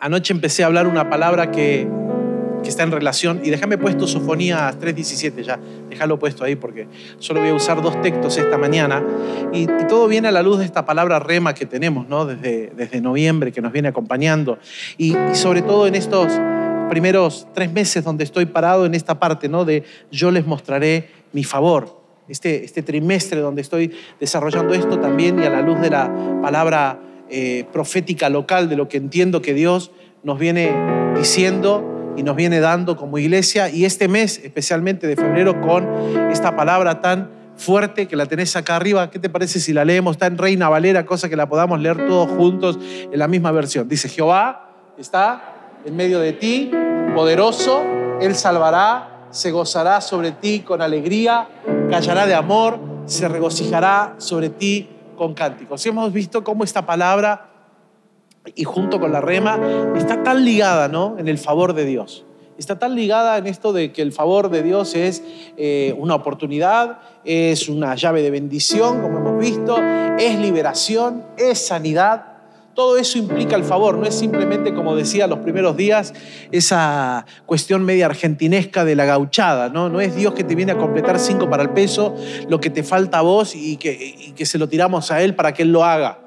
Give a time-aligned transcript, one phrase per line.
[0.00, 1.86] Anoche empecé a hablar una palabra que,
[2.64, 6.86] está en relación, y déjame puesto Sofonías 3.17 ya, déjalo puesto ahí porque
[7.18, 9.04] solo voy a usar dos textos esta mañana,
[9.52, 12.24] y, todo viene a la luz de esta palabra rema que tenemos, ¿no?
[12.24, 14.58] Desde, desde noviembre, que nos viene acompañando,
[14.96, 16.32] y, sobre todo en estos
[16.88, 19.66] primeros tres meses donde estoy parado en esta parte, ¿no?
[19.66, 22.00] De yo les mostraré mi favor.
[22.28, 26.08] Este, este trimestre donde estoy desarrollando esto también y a la luz de la
[26.40, 27.00] palabra
[27.30, 29.90] eh, profética local de lo que entiendo que Dios
[30.22, 30.72] nos viene
[31.16, 33.70] diciendo y nos viene dando como iglesia.
[33.70, 35.86] Y este mes, especialmente de febrero, con
[36.30, 39.10] esta palabra tan fuerte que la tenés acá arriba.
[39.10, 40.12] ¿Qué te parece si la leemos?
[40.12, 43.88] Está en Reina Valera, cosa que la podamos leer todos juntos en la misma versión.
[43.88, 46.70] Dice, Jehová está en medio de ti,
[47.14, 47.82] poderoso,
[48.20, 51.48] Él salvará, se gozará sobre ti con alegría,
[51.90, 54.88] callará de amor, se regocijará sobre ti
[55.20, 55.84] con cánticos.
[55.84, 57.50] Y hemos visto cómo esta palabra,
[58.54, 59.60] y junto con la rema,
[59.94, 61.18] está tan ligada ¿no?
[61.18, 62.24] en el favor de Dios.
[62.56, 65.22] Está tan ligada en esto de que el favor de Dios es
[65.58, 69.76] eh, una oportunidad, es una llave de bendición, como hemos visto,
[70.18, 72.29] es liberación, es sanidad,
[72.80, 76.14] todo eso implica el favor, no es simplemente, como decía los primeros días,
[76.50, 79.90] esa cuestión media argentinesca de la gauchada, ¿no?
[79.90, 82.16] No es Dios que te viene a completar cinco para el peso,
[82.48, 85.64] lo que te falta a vos y que, se lo tiramos a Él para que
[85.64, 86.20] Él lo haga.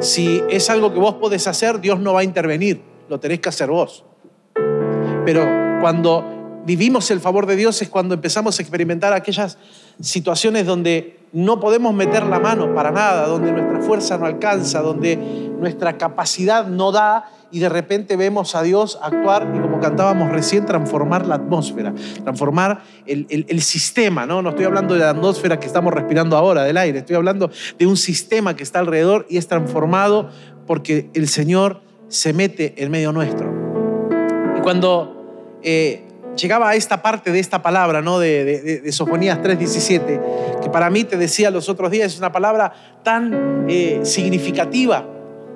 [0.00, 3.50] Si es algo que vos podés hacer, Dios no va a intervenir, lo tenés que
[3.50, 4.04] hacer vos.
[5.24, 5.46] Pero
[5.80, 9.58] cuando vivimos el favor de Dios es cuando empezamos a experimentar aquellas
[10.00, 15.16] situaciones donde no podemos meter la mano para nada, donde nuestra fuerza no alcanza, donde
[15.16, 20.64] nuestra capacidad no da y de repente vemos a Dios actuar y como cantábamos recién,
[20.64, 24.40] transformar la atmósfera, transformar el, sistema, ¿no?
[24.40, 27.86] No estoy hablando de la atmósfera que estamos respirando ahora, del aire, estoy hablando de
[27.86, 30.30] un sistema que está alrededor y es transformado
[30.66, 33.52] porque el Señor se mete en medio nuestro.
[34.56, 38.18] Y cuando eh, llegaba a esta parte de esta palabra, ¿no?
[38.18, 42.32] De, de, de Sofonías 3:17, que para mí, te decía los otros días, es una
[42.32, 42.72] palabra
[43.02, 45.06] tan eh, significativa,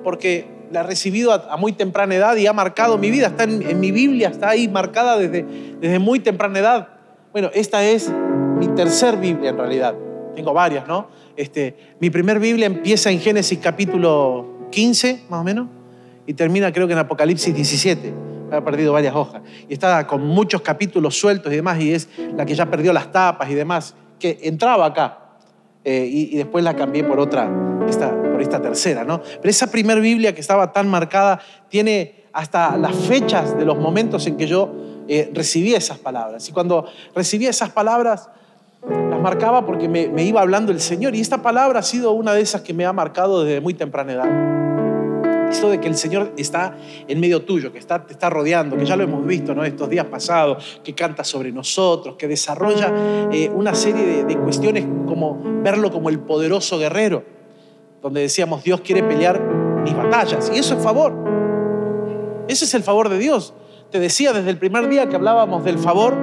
[0.03, 3.79] porque la he recibido a, muy temprana edad y ha marcado mi vida, está en,
[3.79, 5.45] mi Biblia, está ahí marcada desde,
[5.79, 6.87] desde muy temprana edad.
[7.31, 8.11] Bueno, esta es
[8.57, 9.95] mi tercer Biblia en realidad.
[10.35, 11.07] Tengo varias, ¿no?
[11.35, 15.67] Este, mi primer Biblia empieza en Génesis capítulo 15, más o menos,
[16.25, 19.41] y termina creo que en Apocalipsis 17 ha perdido varias hojas.
[19.67, 23.11] Y está con muchos capítulos sueltos y demás, y es la que ya perdió las
[23.11, 25.19] tapas y demás, que entraba acá.
[25.83, 27.49] Eh, y, después la cambié por otra,
[27.87, 29.21] esta, por esta tercera, ¿no?
[29.21, 34.27] Pero esa primer Biblia que estaba tan marcada tiene hasta las fechas de los momentos
[34.27, 34.69] en que yo
[35.07, 36.49] eh, recibí esas palabras.
[36.49, 38.29] Y cuando recibí esas palabras,
[38.87, 41.15] las marcaba porque me, me iba hablando el Señor.
[41.15, 44.11] Y esta palabra ha sido una de esas que me ha marcado desde muy temprana
[44.11, 44.76] edad.
[45.49, 46.77] Esto de que el Señor está
[47.07, 49.63] en medio tuyo, que está, te está rodeando, que ya lo hemos visto ¿no?
[49.63, 55.39] estos días pasados, que canta sobre nosotros, que desarrolla eh, una serie de, cuestiones como
[55.63, 57.23] verlo como el poderoso guerrero,
[58.01, 59.41] donde decíamos, Dios quiere pelear
[59.83, 60.51] mis batallas.
[60.53, 61.13] Y eso es favor.
[62.47, 63.53] Ese es el favor de Dios.
[63.91, 66.15] Te decía desde el primer día que hablábamos del favor,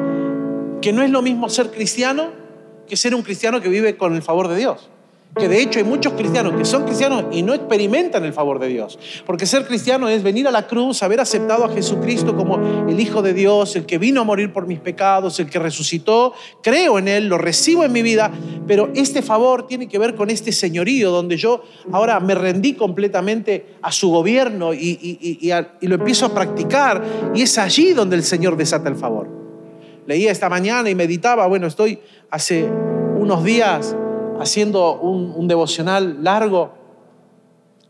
[0.80, 2.44] que no es lo mismo ser cristiano
[2.86, 4.90] que ser un cristiano que vive con el favor de Dios
[5.36, 8.68] que de hecho hay muchos cristianos que son cristianos y no experimentan el favor de
[8.68, 8.98] Dios.
[9.26, 13.20] Porque ser cristiano es venir a la cruz, haber aceptado a Jesucristo como el Hijo
[13.20, 17.08] de Dios, el que vino a morir por mis pecados, el que resucitó, creo en
[17.08, 18.30] Él, lo recibo en mi vida,
[18.66, 23.74] pero este favor tiene que ver con este señorío donde yo ahora me rendí completamente
[23.82, 25.40] a su gobierno y,
[25.80, 27.02] y lo empiezo a practicar
[27.34, 29.28] y es allí donde el Señor desata el favor.
[30.06, 31.98] Leía esta mañana y meditaba, bueno, estoy
[32.30, 32.68] hace
[33.18, 33.96] unos días
[34.40, 36.72] haciendo un, devocional largo,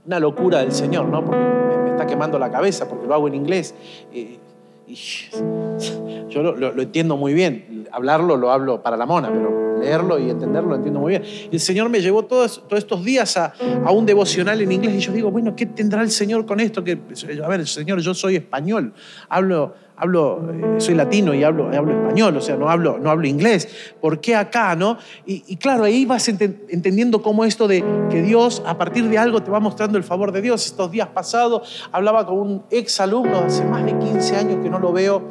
[0.06, 1.24] una locura del Señor, ¿no?
[1.24, 1.40] Porque
[1.84, 3.74] me, está quemando la cabeza, porque lo hago en inglés.
[4.12, 4.38] y
[6.28, 7.86] yo lo, entiendo muy bien.
[7.92, 11.22] Hablarlo lo hablo para la mona, pero leerlo y entenderlo lo entiendo muy bien.
[11.50, 15.00] El Señor me llevó todos, todos estos días a, a, un devocional en inglés y
[15.00, 16.82] yo digo, bueno, ¿qué tendrá el Señor con esto?
[16.82, 16.98] Que,
[17.42, 18.92] a ver, Señor, yo soy español,
[19.28, 23.26] hablo hablo, eh, soy latino y hablo, hablo español, o sea, no hablo, no hablo
[23.26, 23.68] inglés.
[24.00, 24.98] ¿Por qué acá, no?
[25.26, 29.50] Y, claro, ahí vas entendiendo cómo esto de que Dios, a partir de algo, te
[29.50, 30.66] va mostrando el favor de Dios.
[30.66, 34.78] Estos días pasados hablaba con un ex alumno, hace más de 15 años que no
[34.78, 35.22] lo veo,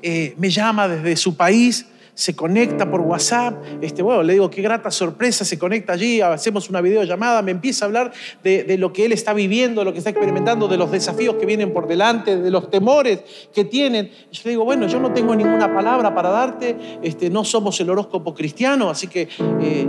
[0.00, 1.86] eh, me llama desde su país
[2.18, 6.68] se conecta por WhatsApp, este, bueno, le digo, qué grata sorpresa, se conecta allí, hacemos
[6.68, 8.12] una videollamada, me empieza a hablar
[8.42, 11.46] de, lo que él está viviendo, de lo que está experimentando, de los desafíos que
[11.46, 13.22] vienen por delante, de los temores
[13.54, 14.10] que tienen.
[14.32, 17.88] yo le digo, bueno, yo no tengo ninguna palabra para darte, este, no somos el
[17.88, 19.28] horóscopo cristiano, así que...
[19.60, 19.86] Eh,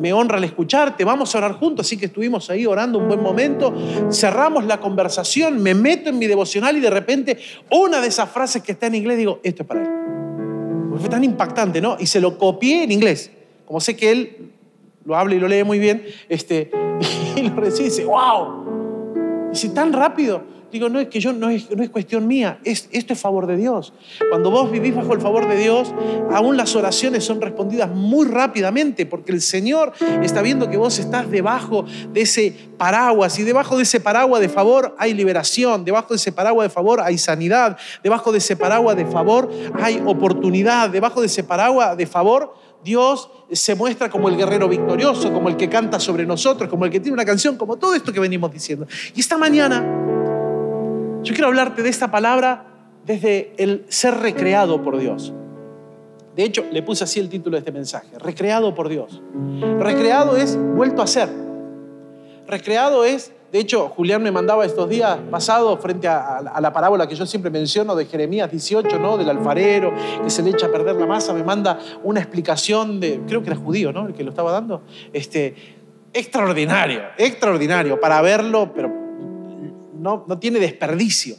[0.00, 1.86] me honra el escucharte, vamos a orar juntos.
[1.86, 3.72] Así que estuvimos ahí orando un buen momento,
[4.10, 7.38] cerramos la conversación, me meto en mi devocional y de repente
[7.70, 10.33] una de esas frases que está en inglés digo, esto es para él.
[11.00, 11.96] Fue tan impactante, ¿no?
[11.98, 13.30] Y se lo copié en inglés.
[13.66, 14.50] Como sé que él
[15.04, 16.70] lo habla y lo lee muy bien, este,
[17.36, 19.50] y lo recibe y dice, wow.
[19.50, 20.42] Dice, tan rápido.
[20.74, 23.46] Digo, no es que yo, no es, no es cuestión mía, es, esto es favor
[23.46, 23.92] de Dios.
[24.28, 25.94] Cuando vos vivís bajo el favor de Dios,
[26.32, 31.30] aún las oraciones son respondidas muy rápidamente, porque el Señor está viendo que vos estás
[31.30, 36.16] debajo de ese paraguas, y debajo de ese paraguas de favor hay liberación, debajo de
[36.16, 39.48] ese paraguas de favor hay sanidad, debajo de ese paraguas de favor
[39.80, 45.32] hay oportunidad, debajo de ese paraguas de favor Dios se muestra como el guerrero victorioso,
[45.32, 48.12] como el que canta sobre nosotros, como el que tiene una canción, como todo esto
[48.12, 48.88] que venimos diciendo.
[49.14, 50.23] Y esta mañana
[51.24, 52.66] yo quiero hablarte de esta palabra
[53.06, 55.32] desde el ser recreado por Dios.
[56.36, 59.22] De hecho, le puse así el título de este mensaje, recreado por Dios.
[59.78, 61.28] Recreado es vuelto a ser.
[62.46, 67.14] Recreado es de hecho, Julián me mandaba estos días pasados frente a, la parábola que
[67.14, 69.16] yo siempre menciono de Jeremías 18, ¿no?
[69.16, 69.94] Del alfarero
[70.24, 73.50] que se le echa a perder la masa, me manda una explicación de, creo que
[73.50, 74.08] era judío, ¿no?
[74.08, 74.82] El que lo estaba dando.
[75.12, 75.54] Este,
[76.12, 79.03] extraordinario, extraordinario para verlo, pero
[80.04, 81.36] no, tiene desperdicio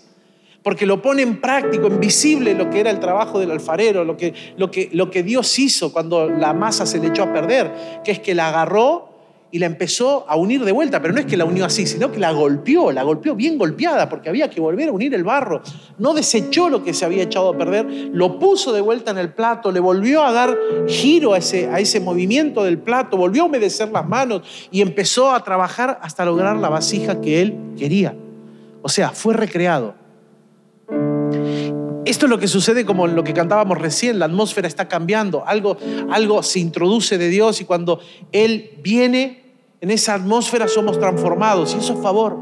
[0.63, 4.17] porque lo pone en práctico, en visible lo que era el trabajo del alfarero, lo
[4.17, 8.49] que Dios hizo cuando la masa se le echó a perder, que es que la
[8.49, 9.15] agarró
[9.55, 12.11] y la empezó a unir de vuelta, pero no es que la unió así, sino
[12.11, 15.61] que la golpeó, la golpeó bien golpeada, porque había que volver a unir el barro.
[15.97, 19.31] No desechó lo que se había echado a perder, lo puso de vuelta en el
[19.33, 20.57] plato, le volvió a dar
[20.87, 24.41] giro a ese, a ese movimiento del plato, volvió a humedecer las manos
[24.71, 28.13] y empezó a trabajar hasta lograr la vasija que él quería.
[28.85, 29.95] O sea, fue recreado.
[32.05, 35.75] Esto es lo que sucede como lo que cantábamos recién, la atmósfera está cambiando, algo,
[36.11, 37.99] algo se introduce de Dios y cuando
[38.31, 42.37] Él viene, en esa atmósfera somos transformados y eso es favor.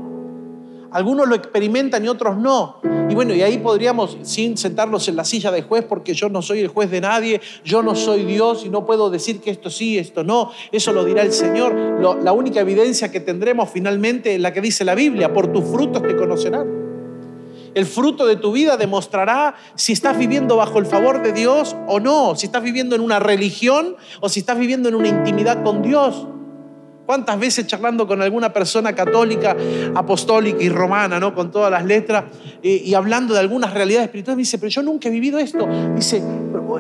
[0.94, 2.80] Algunos lo experimentan y otros no.
[3.10, 6.42] Y bueno, y ahí podríamos, sin sentarnos en la silla de juez, porque yo no
[6.42, 9.70] soy el juez de nadie, yo no soy Dios y no puedo decir que esto
[9.70, 11.74] sí, esto no, eso lo dirá el Señor.
[12.24, 16.02] la única evidencia que tendremos finalmente es la que dice la Biblia, por tus frutos
[16.04, 16.84] te conocerán.
[17.74, 22.00] El fruto de tu vida demostrará si estás viviendo bajo el favor de Dios o
[22.00, 25.82] no, si estás viviendo en una religión o si estás viviendo en una intimidad con
[25.82, 26.28] Dios.
[27.06, 29.56] ¿Cuántas veces charlando con alguna persona católica,
[29.94, 31.36] apostólica y romana, ¿no?
[31.36, 32.26] con todas las letras,
[32.62, 35.68] y hablando de algunas realidades espirituales, me dice, pero yo nunca he vivido esto.
[35.96, 36.24] Dice,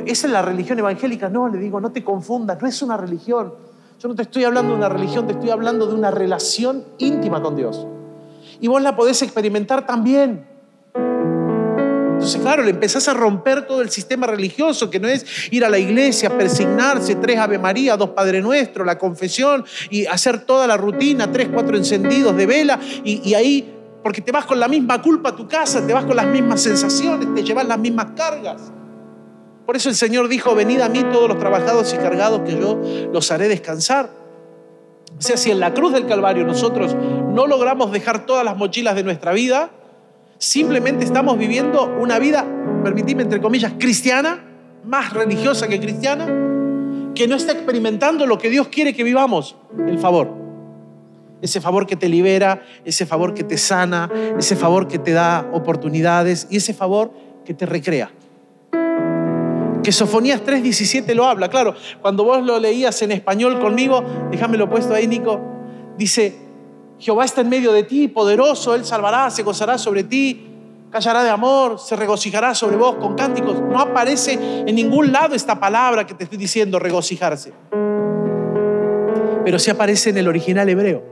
[0.05, 1.27] ¿esa es la religión evangélica?
[1.27, 3.53] No, le digo, no te confundas, no es una religión.
[3.99, 7.41] Yo no te estoy hablando de una religión, te estoy hablando de una relación íntima
[7.41, 7.85] con Dios.
[8.61, 10.52] Y vos la podés experimentar también.
[12.23, 15.69] Entonces, claro, le empezás a romper todo el sistema religioso, que no es ir a
[15.69, 20.77] la iglesia, persignarse, tres Ave María, dos Padre Nuestro, la confesión y hacer toda la
[20.77, 25.01] rutina, tres, cuatro encendidos de vela y, y ahí, porque te vas con la misma
[25.01, 28.71] culpa a tu casa, te vas con las mismas sensaciones, te llevas las mismas cargas.
[29.65, 32.79] Por eso el Señor dijo, venid a mí todos los trabajados y cargados, que yo
[33.11, 34.09] los haré descansar.
[35.17, 38.95] O sea, si en la cruz del Calvario nosotros no logramos dejar todas las mochilas
[38.95, 39.71] de nuestra vida,
[40.37, 42.45] Simplemente estamos viviendo una vida,
[42.83, 44.43] permitidme entre comillas, cristiana,
[44.83, 46.25] más religiosa que cristiana,
[47.15, 49.55] que no está experimentando lo que Dios quiere que vivamos,
[49.87, 50.29] el favor.
[51.41, 55.49] Ese favor que te libera, ese favor que te sana, ese favor que te da
[55.51, 57.11] oportunidades y ese favor
[57.45, 58.11] que te recrea.
[59.83, 64.93] Que Sofonías 3:17 lo habla, claro, cuando vos lo leías en español conmigo, déjamelo puesto
[64.93, 65.41] ahí, Nico,
[65.97, 66.37] dice,
[67.03, 70.47] Jehová está en medio de ti, poderoso, Él salvará, se gozará sobre ti,
[70.89, 73.59] callará de amor, se regocijará sobre vos con cánticos.
[73.59, 77.51] No aparece en ningún lado esta palabra que te estoy diciendo, regocijarse.
[79.43, 81.03] Pero sí aparece en el original hebreo,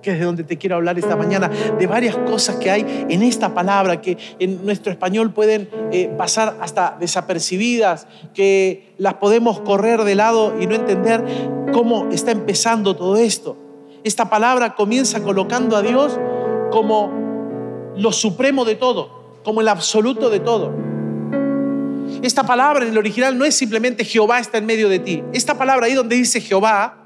[0.00, 3.22] que es de donde te quiero hablar esta mañana, de varias cosas que hay en
[3.22, 10.04] esta palabra que en nuestro español pueden eh, pasar hasta desapercibidas, que las podemos correr
[10.04, 11.22] de lado y no entender
[11.74, 13.67] cómo está empezando todo esto.
[14.04, 16.18] Esta palabra comienza colocando a Dios
[16.70, 20.72] como lo supremo de todo, como el absoluto de todo.
[22.22, 25.22] Esta palabra en el original no es simplemente Jehová está en medio de ti.
[25.32, 26.98] Esta palabra ahí donde dice Jehová,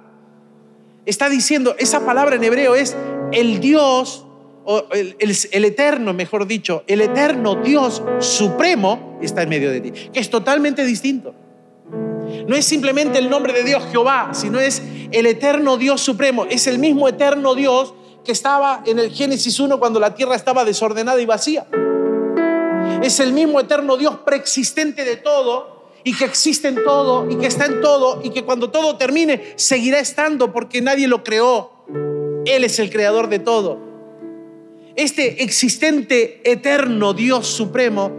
[1.06, 2.96] está diciendo, esa palabra en hebreo es
[3.32, 4.24] el Dios,
[4.64, 9.92] o el, el, eterno, mejor dicho, el eterno Dios supremo está en medio de ti,
[10.12, 11.34] que es totalmente distinto.
[12.46, 16.44] No es simplemente el nombre de Dios Jehová, sino es el eterno Dios supremo.
[16.46, 17.94] Es el mismo eterno Dios
[18.24, 21.66] que estaba en el Génesis 1 cuando la tierra estaba desordenada y vacía.
[23.02, 27.46] Es el mismo eterno Dios preexistente de todo y que existe en todo y que
[27.46, 31.72] está en todo y que cuando todo termine seguirá estando porque nadie lo creó.
[32.44, 33.78] Él es el creador de todo.
[34.94, 38.12] Este existente, eterno Dios supremo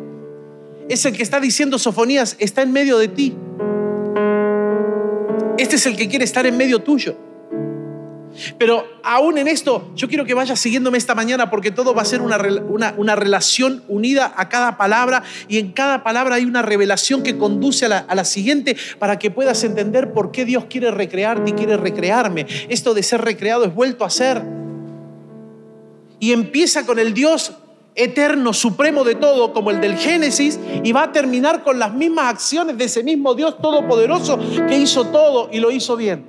[0.89, 3.35] es el que está diciendo Sofonías, está en medio de ti.
[5.63, 7.15] Este es el que quiere estar en medio tuyo.
[8.58, 12.05] Pero aún en esto, yo quiero que vayas siguiéndome esta mañana porque todo va a
[12.05, 12.38] ser una,
[12.98, 17.86] una, relación unida a cada palabra y en cada palabra hay una revelación que conduce
[17.86, 21.53] a la, a la, siguiente para que puedas entender por qué Dios quiere recrearte y
[21.53, 22.46] quiere recrearme.
[22.67, 24.43] Esto de ser recreado es vuelto a ser.
[26.20, 27.53] Y empieza con el Dios
[27.95, 32.33] eterno, supremo de todo, como el del Génesis, y va a terminar con las mismas
[32.33, 36.25] acciones de ese mismo Dios todopoderoso que hizo todo y lo hizo bien.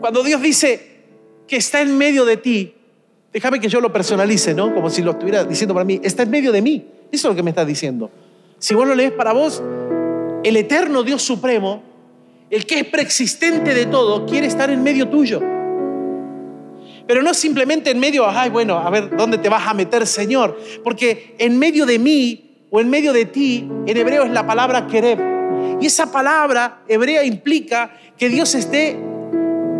[0.00, 0.94] Cuando Dios dice
[1.46, 2.74] que está en medio de ti,
[3.32, 4.74] déjame que yo lo personalice, ¿no?
[4.74, 6.86] Como si lo estuviera diciendo para mí, está en medio de mí.
[7.10, 8.10] Eso es lo que me está diciendo.
[8.58, 9.62] Si vos lo lees para vos,
[10.42, 11.82] el eterno Dios supremo,
[12.50, 15.40] el que es preexistente de todo, quiere estar en medio tuyo.
[17.06, 20.58] Pero no simplemente en medio, ay, bueno, a ver, ¿dónde te vas a meter, Señor?
[20.82, 24.86] Porque en medio de mí o en medio de ti, en hebreo es la palabra
[24.86, 25.18] querer.
[25.80, 28.96] Y esa palabra hebrea implica que Dios esté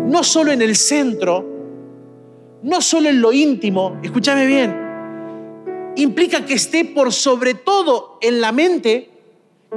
[0.05, 1.45] no solo en el centro,
[2.63, 4.75] no solo en lo íntimo, escúchame bien,
[5.95, 9.09] implica que esté por sobre todo en la mente,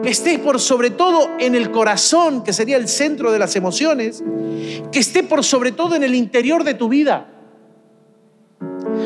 [0.02, 4.22] que esté por sobre todo en el corazón, que sería el centro de las emociones,
[4.92, 7.37] que esté por sobre todo en el interior de tu vida.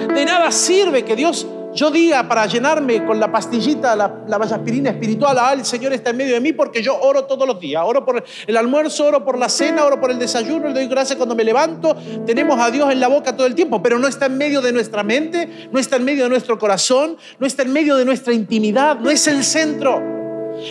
[0.08, 4.90] De nada sirve que Dios yo diga para llenarme con la pastillita, la, la vallaspirina
[4.90, 7.82] espiritual, ah, el Señor está en medio de mí porque yo oro todos los días.
[7.84, 11.16] Oro por el almuerzo, oro por la cena, oro por el desayuno, le doy gracias
[11.16, 11.96] cuando me levanto.
[12.26, 14.72] Tenemos a Dios en la boca todo el tiempo, pero no está en medio de
[14.72, 18.34] nuestra mente, no está en medio de nuestro corazón, no está en medio de nuestra
[18.34, 20.02] intimidad, no es el centro.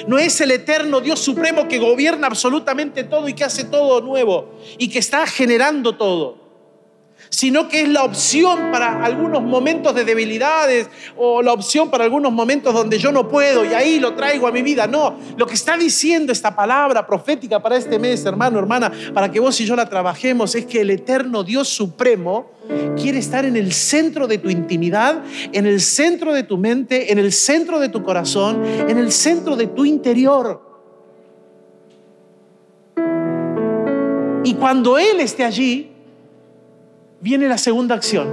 [0.07, 4.51] No es el eterno Dios supremo que gobierna absolutamente todo y que hace todo nuevo
[4.77, 6.40] y que está generando todo
[7.31, 12.31] sino que es la opción para algunos momentos de debilidades o la opción para algunos
[12.31, 14.85] momentos donde yo no puedo y ahí lo traigo a mi vida.
[14.85, 19.39] No, lo que está diciendo esta palabra profética para este mes, hermano, hermana, para que
[19.39, 22.51] vos y yo la trabajemos, es que el eterno Dios supremo
[22.97, 25.23] quiere estar en el centro de tu intimidad,
[25.53, 29.55] en el centro de tu mente, en el centro de tu corazón, en el centro
[29.55, 30.69] de tu interior.
[34.43, 35.90] Y cuando Él esté allí,
[37.21, 38.27] viene la segunda acción.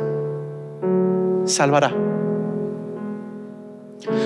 [1.45, 1.95] Salvará.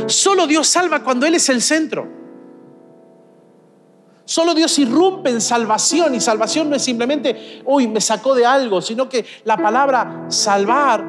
[0.07, 2.09] Solo Dios salva cuando Él es el centro.
[4.25, 8.81] Solo Dios irrumpe en salvación y salvación no es simplemente, uy, me sacó de algo,
[8.81, 11.04] sino que la palabra salvar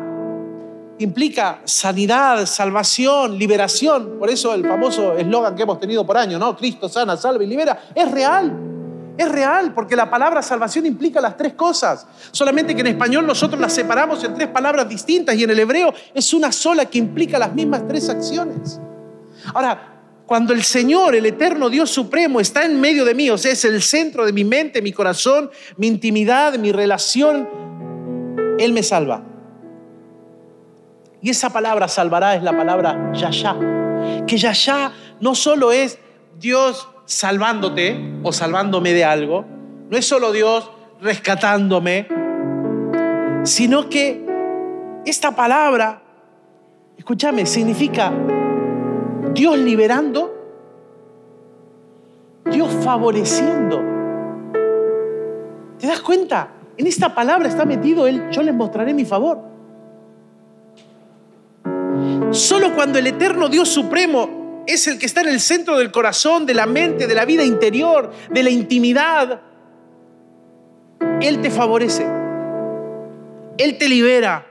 [0.98, 4.18] implica sanidad, salvación, liberación.
[4.20, 6.58] Por eso el famoso eslogan que hemos tenido por año, ¿no?
[6.58, 8.52] Cristo sana, salva y libera, es real.
[9.18, 12.08] Es real, porque la palabra salvación implica las tres cosas.
[12.32, 15.94] Solamente que en español nosotros las separamos en tres palabras distintas y en el hebreo
[16.14, 18.80] es una sola que implica las mismas tres acciones.
[19.54, 19.94] Ahora,
[20.26, 23.64] cuando el Señor, el eterno Dios supremo, está en medio de mí, o sea, es
[23.66, 27.48] el centro de mi mente, mi corazón, mi intimidad, mi relación,
[28.58, 29.24] Él me salva.
[31.22, 33.56] Y esa palabra salvará es la palabra Yahya.
[34.26, 34.92] Que Yahya
[35.22, 36.00] no solo es
[36.40, 39.46] Dios salvándote o salvándome de algo,
[39.90, 40.70] no es solo Dios
[41.02, 42.08] rescatándome,
[43.44, 44.26] sino que
[45.06, 46.02] esta palabra,
[46.98, 48.12] escúchame, significa
[49.34, 50.34] Dios liberando,
[52.46, 53.82] Dios favoreciendo.
[55.78, 56.50] ¿Te das cuenta?
[56.78, 59.40] En esta palabra está metido Él, yo les mostraré mi favor.
[62.32, 66.46] Solo cuando el eterno Dios supremo es el que está en el centro del corazón,
[66.46, 69.42] de la mente, de la vida interior, de la intimidad.
[71.22, 72.06] Él te favorece.
[73.58, 74.48] Él te libera.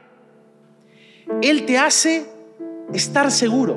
[1.40, 2.26] Él te hace
[2.92, 3.76] estar seguro.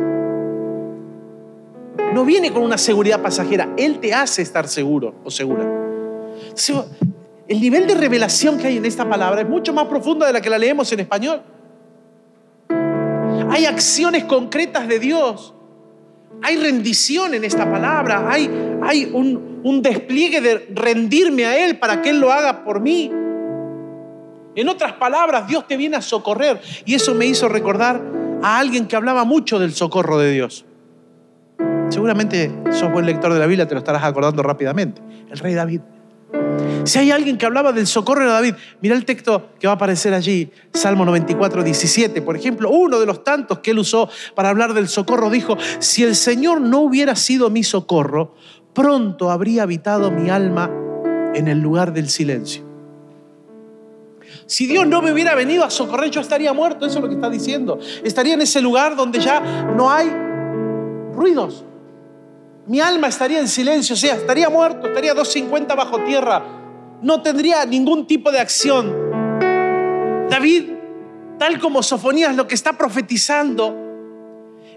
[2.13, 3.73] No viene con una seguridad pasajera.
[3.77, 5.65] Él te hace estar seguro o segura.
[7.47, 10.41] El nivel de revelación que hay en esta palabra es mucho más profunda de la
[10.41, 11.41] que la leemos en español.
[13.49, 15.54] Hay acciones concretas de Dios
[16.41, 18.49] hay rendición en esta palabra, hay,
[18.83, 23.11] hay un, un despliegue de rendirme a Él para que Él lo haga por mí.
[24.55, 26.61] En otras palabras, Dios te viene a socorrer.
[26.85, 28.01] Y eso me hizo recordar
[28.41, 30.65] a alguien que hablaba mucho del socorro de Dios.
[31.89, 35.01] Seguramente sos buen lector de la Biblia, te lo estarás acordando rápidamente.
[35.29, 35.81] El rey David.
[36.83, 39.75] Si hay alguien que hablaba del socorro de David, mira el texto que va a
[39.75, 44.49] aparecer allí, Salmo 94, 17, por ejemplo, uno de los tantos que él usó para
[44.49, 48.35] hablar del socorro, dijo, si el Señor no hubiera sido mi socorro,
[48.73, 50.69] pronto habría habitado mi alma
[51.33, 52.63] en el lugar del silencio.
[54.45, 57.15] Si Dios no me hubiera venido a socorrer, yo estaría muerto, eso es lo que
[57.15, 57.79] está diciendo.
[58.03, 59.39] Estaría en ese lugar donde ya
[59.75, 60.11] no hay
[61.13, 61.65] ruidos.
[62.67, 66.43] Mi alma estaría en silencio, o sea, estaría muerto, estaría 250 bajo tierra.
[67.01, 68.91] No tendría ningún tipo de acción.
[70.29, 70.71] David,
[71.37, 73.85] tal como Sofonías, lo que está profetizando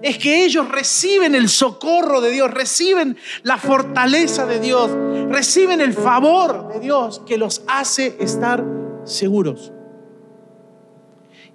[0.02, 4.90] es que ellos reciben el socorro de Dios, reciben la fortaleza de Dios,
[5.30, 8.64] reciben el favor de Dios que los hace estar
[9.04, 9.73] seguros.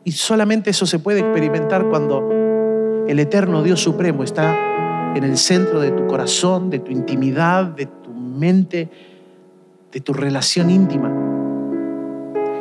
[0.03, 4.73] Y solamente eso se puede experimentar cuando el eterno Dios Supremo está
[5.15, 8.89] en el centro de tu corazón, de tu intimidad, de tu mente,
[9.91, 11.11] de tu relación íntima.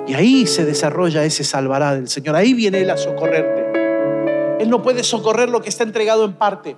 [0.07, 2.37] Y ahí se desarrolla ese salvará del Señor.
[2.37, 4.61] Ahí viene Él a socorrerte.
[4.61, 6.77] Él no puede socorrer lo que está entregado en parte.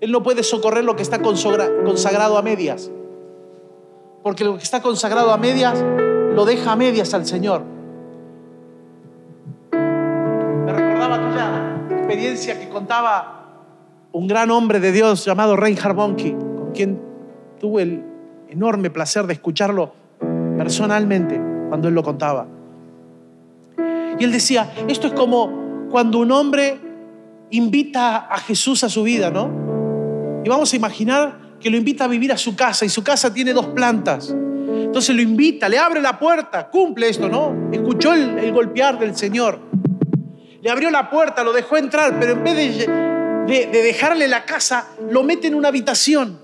[0.00, 2.90] Él no puede socorrer lo que está consagrado a medias.
[4.22, 5.84] Porque lo que está consagrado a medias
[6.34, 7.62] lo deja a medias al Señor.
[9.72, 13.41] Me recordaba aquella experiencia que contaba
[14.12, 17.00] un gran hombre de Dios llamado Reinhard Bonnke, con quien
[17.58, 18.04] tuve el
[18.50, 19.92] enorme placer de escucharlo
[20.56, 22.46] personalmente cuando él lo contaba.
[24.18, 26.78] Y él decía, esto es como cuando un hombre
[27.50, 30.42] invita a Jesús a su vida, ¿no?
[30.44, 33.32] Y vamos a imaginar que lo invita a vivir a su casa y su casa
[33.32, 34.34] tiene dos plantas.
[34.68, 37.70] Entonces lo invita, le abre la puerta, cumple esto, ¿no?
[37.72, 39.58] Escuchó el, golpear del Señor.
[40.60, 43.01] Le abrió la puerta, lo dejó entrar, pero en vez de,
[43.46, 46.42] de dejarle la casa, lo mete en una habitación.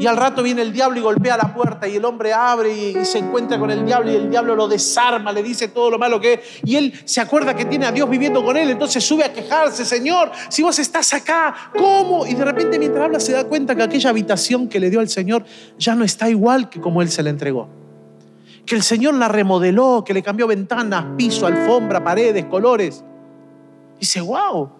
[0.00, 3.04] Y al rato viene el diablo y golpea la puerta y el hombre abre y,
[3.04, 6.18] se encuentra con el diablo y el diablo lo desarma, le dice todo lo malo
[6.18, 6.40] que es.
[6.64, 9.84] Y él se acuerda que tiene a Dios viviendo con él, entonces sube a quejarse,
[9.84, 12.26] Señor, si vos estás acá, ¿cómo?
[12.26, 15.08] Y de repente mientras habla se da cuenta que aquella habitación que le dio al
[15.08, 15.44] Señor
[15.78, 17.68] ya no está igual que como él se la entregó.
[18.64, 23.04] Que el Señor la remodeló, que le cambió ventanas, piso, alfombra, paredes, colores.
[23.98, 24.79] dice, wow,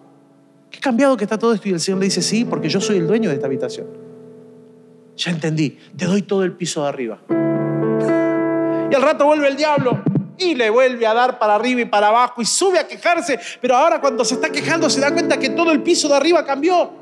[0.71, 1.69] qué cambiado que está todo esto.
[1.69, 3.87] Y el Señor le dice, sí, porque yo soy el dueño de esta habitación.
[5.17, 7.19] Ya entendí, te doy todo el piso de arriba.
[8.89, 10.01] Y al rato vuelve el diablo
[10.37, 13.75] y le vuelve a dar para arriba y para abajo y sube a quejarse, pero
[13.75, 16.99] ahora cuando se está quejando se da cuenta que todo el piso de arriba cambió.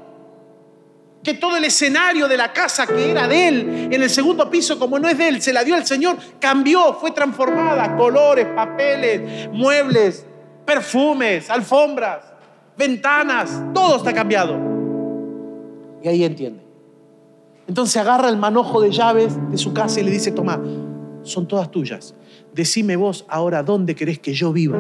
[1.24, 4.80] Que todo el escenario de la casa que era de él, en el segundo piso,
[4.80, 7.98] como no es de él, se la dio al Señor, cambió, fue transformada.
[7.98, 10.26] Colores, papeles, muebles,
[10.66, 12.24] perfumes, alfombras,
[12.80, 14.58] ventanas, todo está cambiado.
[16.02, 16.64] Y ahí entiende.
[17.68, 20.60] Entonces agarra el manojo de llaves de su casa y le dice, toma,
[21.22, 22.16] son todas tuyas.
[22.56, 24.80] Decime vos ahora dónde querés que yo viva.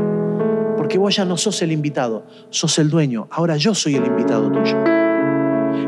[0.77, 3.27] Porque vos ya no sos el invitado, sos el dueño.
[3.29, 4.77] Ahora yo soy el invitado tuyo.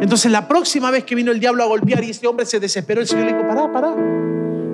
[0.02, 3.02] Entonces la próxima vez que vino el diablo a golpear y este hombre se desesperó,
[3.02, 3.96] el Señor le dijo, pará, pará.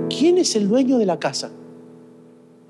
[0.10, 1.52] ¿Quién es el dueño de la casa?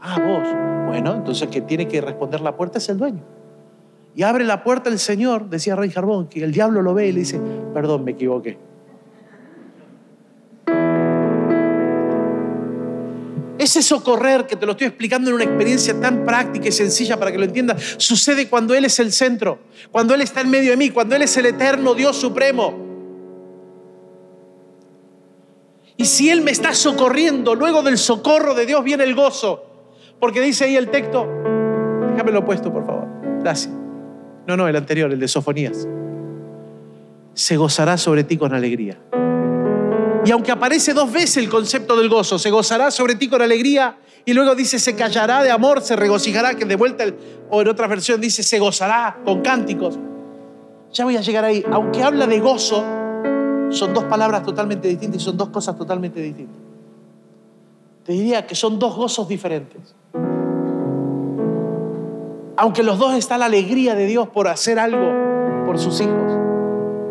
[0.01, 0.47] Ah, vos.
[0.87, 3.36] Bueno, entonces el que tiene que responder la puerta es el dueño.
[4.17, 7.11] Y abre la puerta el Señor, decía Rey Jarbón, que el diablo lo ve y
[7.11, 7.39] le dice,
[7.71, 8.57] perdón, me equivoqué.
[13.59, 17.31] Ese socorrer que te lo estoy explicando en una experiencia tan práctica y sencilla para
[17.31, 19.59] que lo entiendas, sucede cuando Él es el centro,
[19.91, 22.73] cuando Él está en medio de mí, cuando Él es el eterno Dios supremo.
[25.95, 29.63] Y si Él me está socorriendo, luego del socorro de Dios viene el gozo.
[30.19, 31.27] Porque dice ahí el texto,
[32.13, 33.07] déjame lo puesto por favor,
[33.43, 33.86] gracias.
[34.47, 35.87] No, no, el anterior, el de Sofonías.
[37.33, 38.97] Se gozará sobre ti con alegría.
[40.25, 43.97] Y aunque aparece dos veces el concepto del gozo, se gozará sobre ti con alegría
[44.25, 47.05] y luego dice se callará de amor, se regocijará, que de vuelta,
[47.49, 49.99] o en otra versión dice se gozará con cánticos.
[50.93, 51.63] Ya voy a llegar ahí.
[51.71, 52.83] Aunque habla de gozo,
[53.69, 56.57] son dos palabras totalmente distintas y son dos cosas totalmente distintas.
[58.05, 59.93] Te diría que son dos gozos diferentes.
[62.57, 66.47] Aunque los dos está la alegría de Dios por hacer algo por sus hijos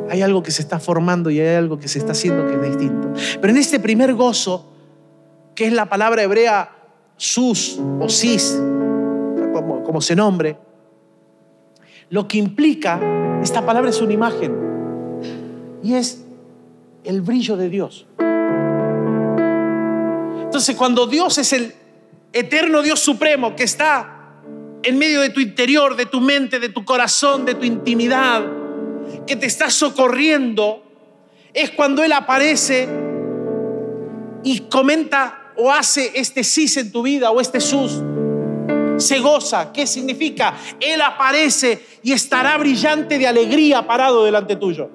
[0.08, 2.62] hay algo que se está formando y hay algo que se está haciendo que es
[2.62, 3.12] distinto.
[3.40, 4.66] Pero en este primer gozo,
[5.54, 6.70] que es la palabra hebrea
[7.16, 8.60] sus o sis,
[9.52, 10.58] como, como se nombre,
[12.10, 13.00] lo que implica,
[13.42, 14.54] esta palabra es una imagen
[15.82, 16.24] y es
[17.04, 18.06] el brillo de Dios.
[20.44, 21.74] Entonces cuando Dios es el
[22.32, 24.15] eterno Dios supremo que está
[24.86, 28.44] en medio de tu interior, de tu mente, de tu corazón, de tu intimidad,
[29.26, 30.84] que te está socorriendo
[31.52, 32.88] es cuando Él aparece
[34.44, 38.00] y comenta o hace este cis en tu vida o este sus,
[38.98, 39.72] se goza.
[39.72, 40.54] ¿Qué significa?
[40.78, 44.88] Él aparece y estará brillante de alegría parado delante tuyo.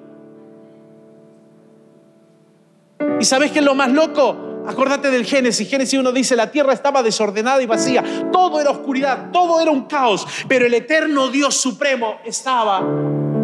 [3.20, 4.51] ¿Y sabes qué es lo más loco?
[4.66, 5.68] Acordate del Génesis.
[5.68, 8.30] Génesis 1 dice, la tierra estaba desordenada y vacía.
[8.32, 10.26] Todo era oscuridad, todo era un caos.
[10.48, 12.82] Pero el eterno Dios supremo estaba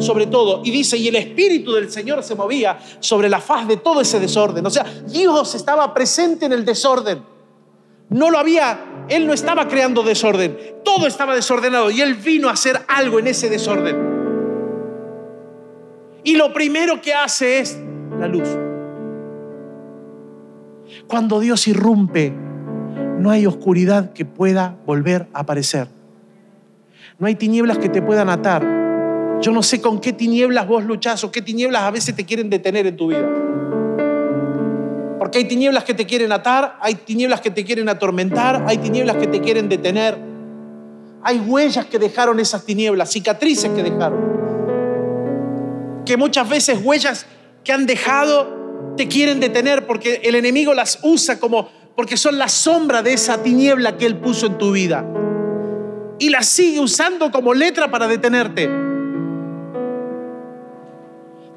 [0.00, 0.62] sobre todo.
[0.64, 4.20] Y dice, y el Espíritu del Señor se movía sobre la faz de todo ese
[4.20, 4.64] desorden.
[4.64, 7.22] O sea, Dios estaba presente en el desorden.
[8.10, 10.80] No lo había, Él no estaba creando desorden.
[10.84, 14.18] Todo estaba desordenado y Él vino a hacer algo en ese desorden.
[16.24, 17.78] Y lo primero que hace es
[18.18, 18.67] la luz.
[21.08, 22.34] Cuando Dios irrumpe,
[23.18, 25.88] no hay oscuridad que pueda volver a aparecer.
[27.18, 28.62] No hay tinieblas que te puedan atar.
[29.40, 32.50] Yo no sé con qué tinieblas vos luchás o qué tinieblas a veces te quieren
[32.50, 33.26] detener en tu vida.
[35.18, 39.16] Porque hay tinieblas que te quieren atar, hay tinieblas que te quieren atormentar, hay tinieblas
[39.16, 40.18] que te quieren detener.
[41.22, 44.18] Hay huellas que dejaron esas tinieblas, cicatrices que dejaron.
[46.04, 47.24] Que muchas veces huellas
[47.64, 48.57] que han dejado
[48.98, 53.42] te quieren detener porque el enemigo las usa como, porque son la sombra de esa
[53.42, 55.06] tiniebla que él puso en tu vida.
[56.18, 58.68] Y las sigue usando como letra para detenerte.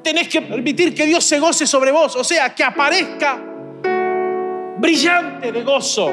[0.02, 3.38] Tenés que permitir que Dios se goce sobre vos, o sea, que aparezca
[4.78, 6.10] brillante de gozo.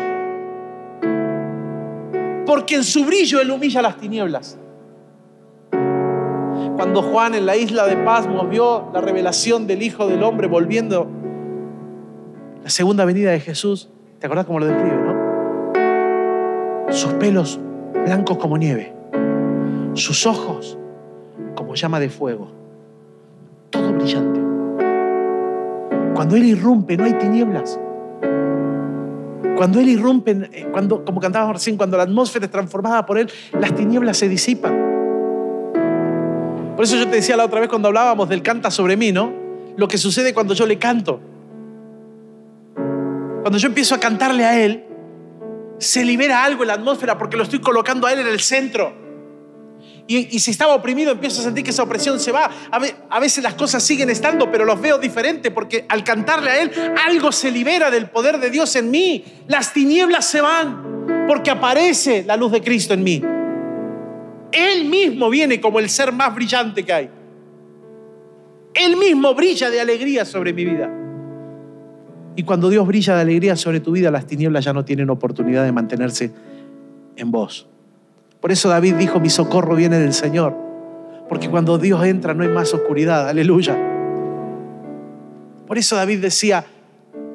[2.45, 4.57] Porque en su brillo Él humilla las tinieblas.
[6.79, 11.09] Cuando Juan en la isla de Pasmos vio la revelación del Hijo del Hombre volviendo
[12.63, 15.13] la segunda venida de Jesús, ¿te acordás cómo lo describe, no?
[16.93, 17.59] Sus pelos
[18.05, 18.93] blancos como nieve,
[19.93, 20.77] sus ojos
[21.53, 22.47] como llama de fuego,
[23.71, 24.39] todo brillante.
[26.15, 27.77] Cuando Él irrumpe, no hay tinieblas.
[29.57, 33.29] Cuando Él irrumpe, eh, cuando, como cantábamos recién, cuando la atmósfera es transformada por Él,
[33.59, 34.88] las tinieblas se disipan.
[36.79, 39.33] Por eso yo te decía la otra vez cuando hablábamos del canta sobre mí, ¿no?
[39.75, 41.19] Lo que sucede cuando yo le canto.
[43.41, 44.85] Cuando yo empiezo a cantarle a Él,
[45.77, 48.93] se libera algo en la atmósfera porque lo estoy colocando a Él en el centro.
[50.07, 52.49] Y, si estaba oprimido, empiezo a sentir que esa opresión se va.
[52.71, 56.71] A, veces las cosas siguen estando, pero los veo diferente porque al cantarle a Él,
[57.05, 59.25] algo se libera del poder de Dios en mí.
[59.49, 63.21] Las tinieblas se van porque aparece la luz de Cristo en mí.
[64.51, 67.09] Él mismo viene como el ser más brillante que hay.
[68.73, 70.89] Él mismo brilla de alegría sobre mi vida.
[72.35, 75.65] Y cuando Dios brilla de alegría sobre tu vida, las tinieblas ya no tienen oportunidad
[75.65, 76.31] de mantenerse
[77.15, 77.67] en vos.
[78.39, 80.55] Por eso David dijo, mi socorro viene del Señor.
[81.27, 83.27] Porque cuando Dios entra no hay más oscuridad.
[83.27, 83.77] Aleluya.
[85.67, 86.65] Por eso David decía,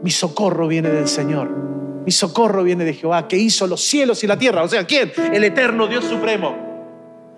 [0.03, 1.51] mi socorro viene del Señor.
[2.05, 4.63] Mi socorro viene de Jehová, que hizo los cielos y la tierra.
[4.63, 5.13] O sea, ¿quién?
[5.33, 6.64] El eterno Dios supremo.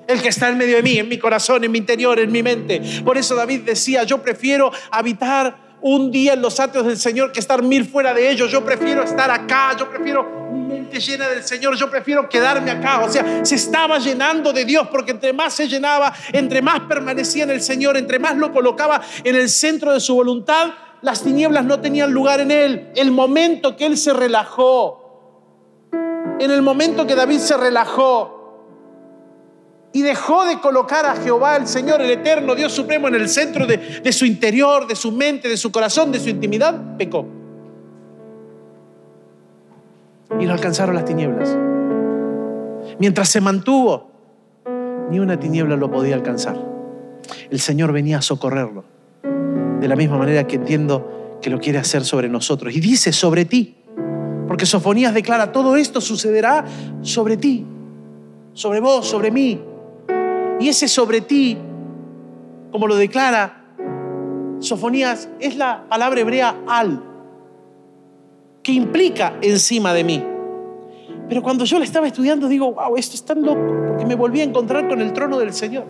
[0.07, 2.43] El que está en medio de mí, en mi corazón, en mi interior, en mi
[2.43, 2.81] mente.
[3.05, 7.41] Por eso David decía, yo prefiero habitar un día en los atrios del Señor que
[7.41, 8.51] estar mil fuera de ellos.
[8.51, 13.01] Yo prefiero estar acá, yo prefiero mi mente llena del Señor, yo prefiero quedarme acá.
[13.05, 17.45] O sea, se estaba llenando de Dios porque entre más se llenaba, entre más permanecía
[17.45, 21.65] en el Señor, entre más lo colocaba en el centro de su voluntad, las tinieblas
[21.65, 22.91] no tenían lugar en él.
[22.97, 25.89] El momento que él se relajó,
[26.39, 28.36] en el momento que David se relajó,
[29.97, 33.67] y dejó de colocar a Jehová, el Señor, el eterno Dios supremo, en el centro
[33.67, 37.25] de, su interior, de su mente, de su corazón, de su intimidad, pecó.
[40.39, 41.57] Y lo alcanzaron las tinieblas.
[42.99, 44.11] Mientras se mantuvo,
[45.09, 46.59] ni una tiniebla lo podía alcanzar.
[47.49, 48.85] El Señor venía a socorrerlo.
[49.81, 52.77] De la misma manera que entiendo que lo quiere hacer sobre nosotros.
[52.77, 53.79] Y dice sobre ti.
[54.47, 56.67] Porque Sofonías declara, todo esto sucederá
[57.01, 57.65] sobre ti,
[58.53, 59.59] sobre vos, sobre mí.
[60.59, 61.59] Y ese sobre ti,
[62.73, 63.63] como lo declara
[64.61, 67.03] Sofonías, es la palabra hebrea al,
[68.63, 70.25] que implica encima de mí.
[71.29, 74.41] Pero cuando yo la estaba estudiando, digo, wow, esto es tan loco, porque me volví
[74.41, 75.85] a encontrar con el trono del Señor.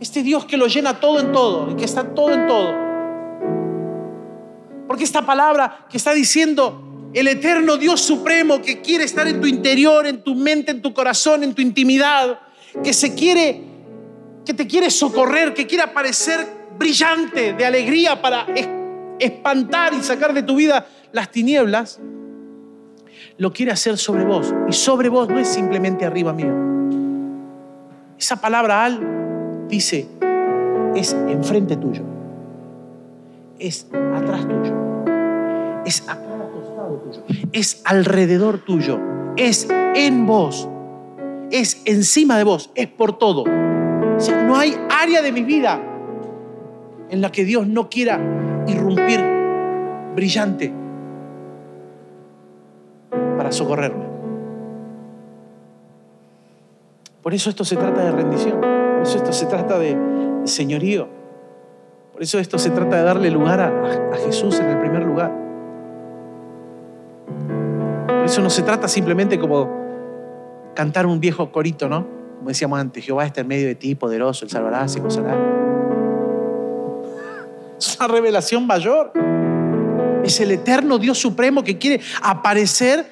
[0.00, 2.74] Este Dios que lo llena todo en todo y que está todo en todo.
[4.88, 6.82] Porque esta palabra que está diciendo
[7.14, 10.92] el eterno Dios supremo que quiere estar en tu interior, en tu mente, en tu
[10.92, 12.40] corazón, en tu intimidad,
[12.82, 13.62] que se quiere,
[14.44, 16.46] que te quiere socorrer, que quiere aparecer
[16.78, 18.46] brillante de alegría para
[19.18, 22.00] espantar y sacar de tu vida las tinieblas,
[23.38, 24.52] lo quiere hacer sobre vos.
[24.68, 26.52] Y sobre vos no es simplemente arriba mío.
[28.18, 30.06] Esa palabra al dice,
[30.94, 32.02] es enfrente tuyo,
[33.58, 34.74] es atrás tuyo,
[35.84, 39.00] es acá al costado tuyo, es alrededor tuyo,
[39.36, 40.68] es en vos,
[41.52, 43.42] es encima de vos, es por todo.
[43.42, 45.80] O sea, no hay área de mi vida
[47.10, 48.18] en la que Dios no quiera
[48.66, 49.20] irrumpir
[50.16, 50.72] brillante
[53.36, 54.06] para socorrerme.
[57.22, 59.96] Por eso esto se trata de rendición, por eso esto se trata de
[60.44, 61.08] señorío,
[62.12, 65.32] por eso esto se trata de darle lugar a, Jesús en el primer lugar.
[68.06, 69.81] Por eso no se trata simplemente como
[70.74, 72.06] cantar un viejo corito, ¿no?
[72.36, 75.36] Como decíamos antes, Jehová está en medio de ti, poderoso, el salvará, se gozará.
[77.78, 79.12] Es una revelación mayor.
[80.24, 83.06] Es el eterno Dios supremo que quiere aparecer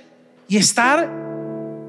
[0.48, 1.08] y estar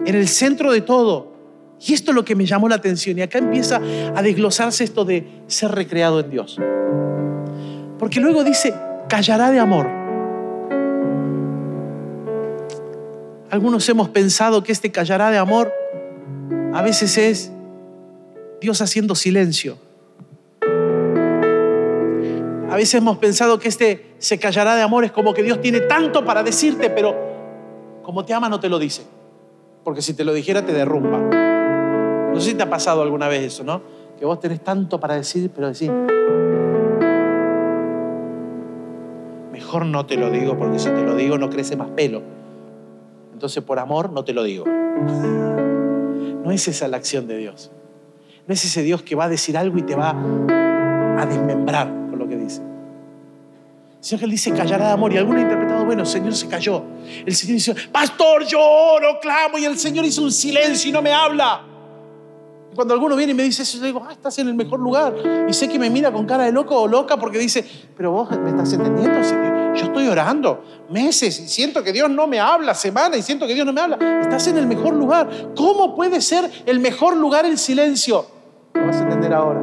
[0.06, 1.32] en el centro de todo.
[1.80, 3.18] Y esto es lo que me llamó la atención.
[3.18, 3.80] Y acá empieza
[4.16, 6.60] a desglosarse esto de ser recreado en Dios.
[7.98, 8.74] Porque luego dice,
[9.10, 10.01] callará de amor.
[13.52, 15.74] Algunos hemos pensado que este callará de amor
[16.74, 17.52] a veces es
[18.62, 19.78] Dios haciendo silencio.
[22.70, 25.82] A veces hemos pensado que este se callará de amor es como que Dios tiene
[25.82, 27.14] tanto para decirte, pero
[28.04, 29.04] como te ama no te lo dice.
[29.84, 31.20] Porque si te lo dijera te derrumba.
[31.20, 33.82] No sé si te ha pasado alguna vez eso, ¿no?
[34.18, 35.92] Que vos tenés tanto para decir, pero decir,
[39.52, 42.40] mejor no te lo digo porque si te lo digo no crece más pelo.
[43.41, 44.65] Entonces por amor no te lo digo.
[44.67, 47.71] No es esa la acción de Dios.
[48.45, 52.19] No es ese Dios que va a decir algo y te va a desmembrar con
[52.19, 52.62] lo que dice.
[52.62, 56.47] El Señor él dice callará de amor y alguno ha interpretado, bueno, el Señor se
[56.47, 56.84] cayó.
[57.25, 61.01] El Señor dice, pastor, yo oro, clamo y el Señor hizo un silencio y no
[61.01, 61.63] me habla.
[62.75, 65.15] Cuando alguno viene y me dice eso, yo digo, ah, estás en el mejor lugar.
[65.49, 67.65] Y sé que me mira con cara de loco o loca porque dice,
[67.97, 69.19] pero vos me estás entendiendo.
[69.82, 73.56] Yo estoy orando meses y siento que Dios no me habla, semanas y siento que
[73.56, 73.98] Dios no me habla.
[74.22, 75.28] Estás en el mejor lugar.
[75.56, 78.28] ¿Cómo puede ser el mejor lugar el silencio?
[78.76, 79.60] Lo vas a entender ahora.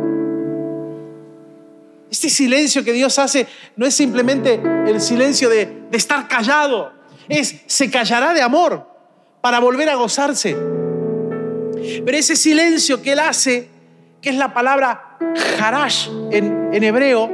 [2.11, 6.91] Este silencio que Dios hace no es simplemente el silencio de, estar callado,
[7.29, 8.89] es se callará de amor
[9.41, 10.57] para volver a gozarse.
[12.05, 13.69] Pero ese silencio que él hace,
[14.21, 15.17] que es la palabra
[15.61, 17.31] harash en hebreo,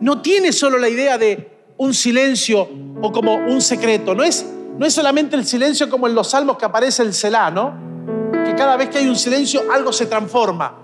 [0.00, 1.49] no tiene solo la idea de
[1.80, 2.68] un silencio
[3.00, 4.14] o como un secreto.
[4.14, 4.44] No es,
[4.78, 7.72] no es solamente el silencio como en los salmos que aparece el Selah, ¿no?
[8.44, 10.76] Que cada vez que hay un silencio algo se transforma.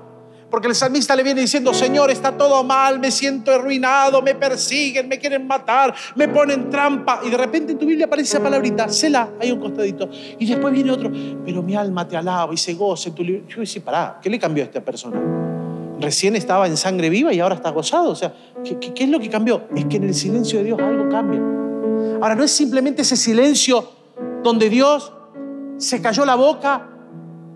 [0.50, 5.06] Porque el salmista le viene diciendo, Señor, está todo mal, me siento arruinado, me persiguen,
[5.06, 7.20] me quieren matar, me ponen trampa.
[7.24, 10.08] Y de repente en tu Biblia aparece esa palabrita, Sela, hay un costadito.
[10.38, 11.10] Y después viene otro,
[11.44, 13.22] pero mi alma te alaba y se goza tu.
[13.22, 15.45] Yo decía, pará, ¿qué le cambió a esta persona?
[16.00, 18.10] Recién estaba en sangre viva y ahora está gozado.
[18.10, 19.64] O sea, ¿qué, qué es lo que cambió?
[19.74, 21.40] Es que en el silencio de Dios algo cambia.
[22.20, 23.90] Ahora, no es simplemente ese silencio
[24.42, 25.12] donde Dios
[25.78, 26.90] se cayó la boca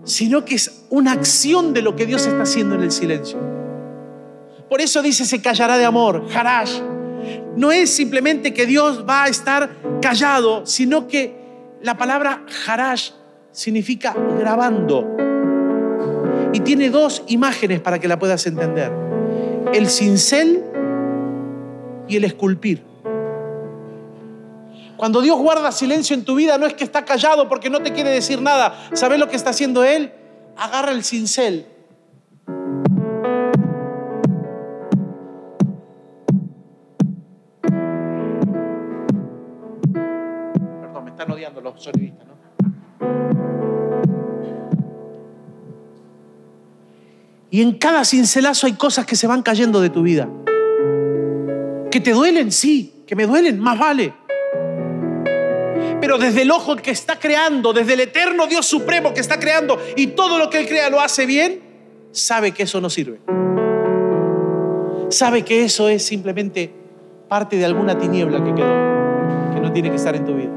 [0.03, 3.39] sino que es una acción de lo que Dios está haciendo en el silencio.
[4.69, 6.79] Por eso dice se callará de amor, harash.
[7.55, 9.69] No es simplemente que Dios va a estar
[10.01, 11.35] callado, sino que
[11.81, 13.11] la palabra harash
[13.51, 15.10] significa grabando.
[16.53, 18.91] Y tiene dos imágenes para que la puedas entender.
[19.73, 20.63] El cincel
[22.07, 22.83] y el esculpir.
[25.01, 27.91] Cuando Dios guarda silencio en tu vida, no es que está callado porque no te
[27.91, 28.87] quiere decir nada.
[28.93, 30.11] ¿Sabes lo que está haciendo Él?
[30.55, 31.65] Agarra el cincel.
[40.81, 42.27] Perdón, me están odiando los sonidistas,
[47.51, 50.27] Y en cada cincelazo hay cosas que se van cayendo de tu vida.
[51.91, 54.13] Que te duelen, sí, que me duelen, más vale
[56.01, 59.79] pero desde el ojo que está creando, desde el eterno Dios supremo que está creando
[59.95, 61.61] y todo lo que Él crea lo hace bien,
[62.11, 63.19] sabe que eso no sirve.
[65.09, 66.73] Sabe que eso es simplemente
[67.29, 70.49] parte de alguna tiniebla que quedó, que no tiene que estar en tu vida.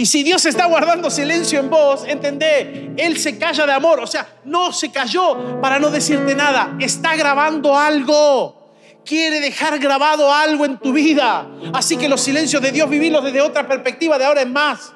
[0.00, 4.06] Y si Dios está guardando silencio en vos, entendé, Él se calla de amor, o
[4.06, 8.56] sea, no se cayó para no decirte nada, está grabando algo
[9.04, 11.46] quiere dejar grabado algo en tu vida.
[11.74, 14.90] Así que los silencios de Dios vivirlos desde otra perspectiva, de ahora en más.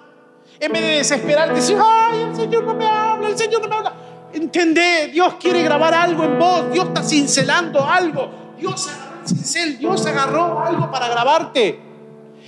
[0.58, 3.74] En vez de desesperarte, decir, ay, el Señor no me habla, el Señor no me
[3.74, 3.92] habla.
[4.32, 8.54] Entendé, Dios quiere grabar algo en vos, Dios está cincelando algo.
[8.58, 11.93] Dios agarró el cincel, Dios agarró algo para grabarte.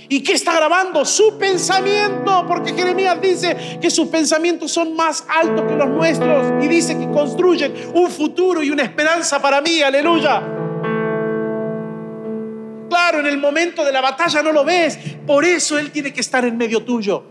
[0.09, 1.03] ¿Y qué está grabando?
[1.05, 6.67] Su pensamiento, porque Jeremías dice que sus pensamientos son más altos que los nuestros y
[6.67, 10.57] dice que construyen un futuro y una esperanza para mí, aleluya
[12.97, 14.97] claro, en el momento de la batalla no lo ves.
[15.25, 17.23] Por eso Él tiene que estar en medio tuyo.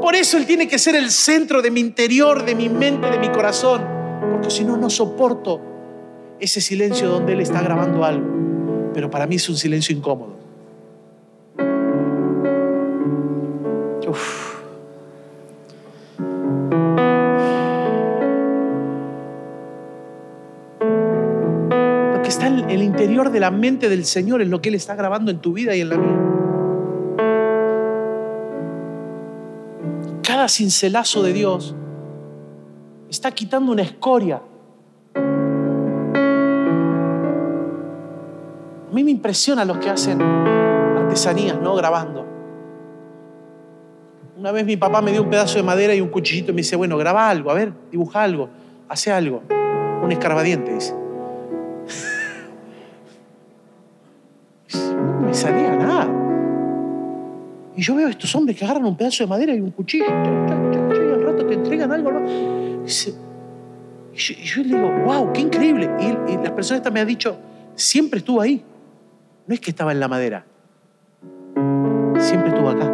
[0.00, 3.18] Por eso Él tiene que ser el centro de mi interior, de mi mente, de
[3.18, 3.82] mi corazón.
[4.30, 5.60] Porque si no, no soporto
[6.38, 8.35] ese silencio donde Él está grabando algo.
[8.96, 10.32] Pero para mí es un silencio incómodo.
[22.14, 24.76] Lo que está en el interior de la mente del Señor es lo que Él
[24.76, 26.18] está grabando en tu vida y en la mía.
[30.22, 31.74] Cada cincelazo de Dios
[33.10, 34.40] está quitando una escoria.
[38.96, 41.74] Mí me impresiona los que hacen artesanías, ¿no?
[41.74, 42.24] Grabando.
[44.38, 46.62] Una vez mi papá me dio un pedazo de madera y un cuchillito y me
[46.62, 48.48] dice, bueno, graba algo, a ver, dibuja algo,
[48.88, 49.42] hace algo.
[50.02, 50.94] Un escarbadiente, dice.
[54.72, 56.08] No me salía nada.
[57.76, 60.06] Y yo veo a estos hombres que agarran un pedazo de madera y un cuchillo,
[60.06, 62.10] y al rato te entregan algo,
[62.82, 65.90] y yo, y le digo, wow, qué increíble.
[66.00, 67.36] Y, y la persona esta me ha dicho,
[67.74, 68.64] siempre estuvo ahí.
[69.46, 70.44] No es que estaba en la madera,
[72.18, 72.90] siempre estuvo acá.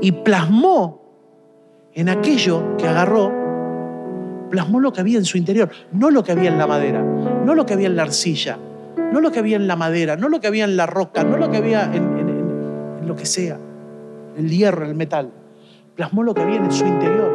[0.00, 1.02] Y plasmó
[1.94, 3.32] en aquello que agarró,
[4.50, 7.54] plasmó lo que había en su interior, no lo que había en la madera, no
[7.54, 8.58] lo que había en la arcilla,
[9.12, 11.36] no lo que había en la madera, no lo que había en la roca, no
[11.36, 13.58] lo que había en, en- lo que sea,
[14.36, 15.30] el hierro, el metal,
[15.96, 17.32] plasmó lo que había en su interior.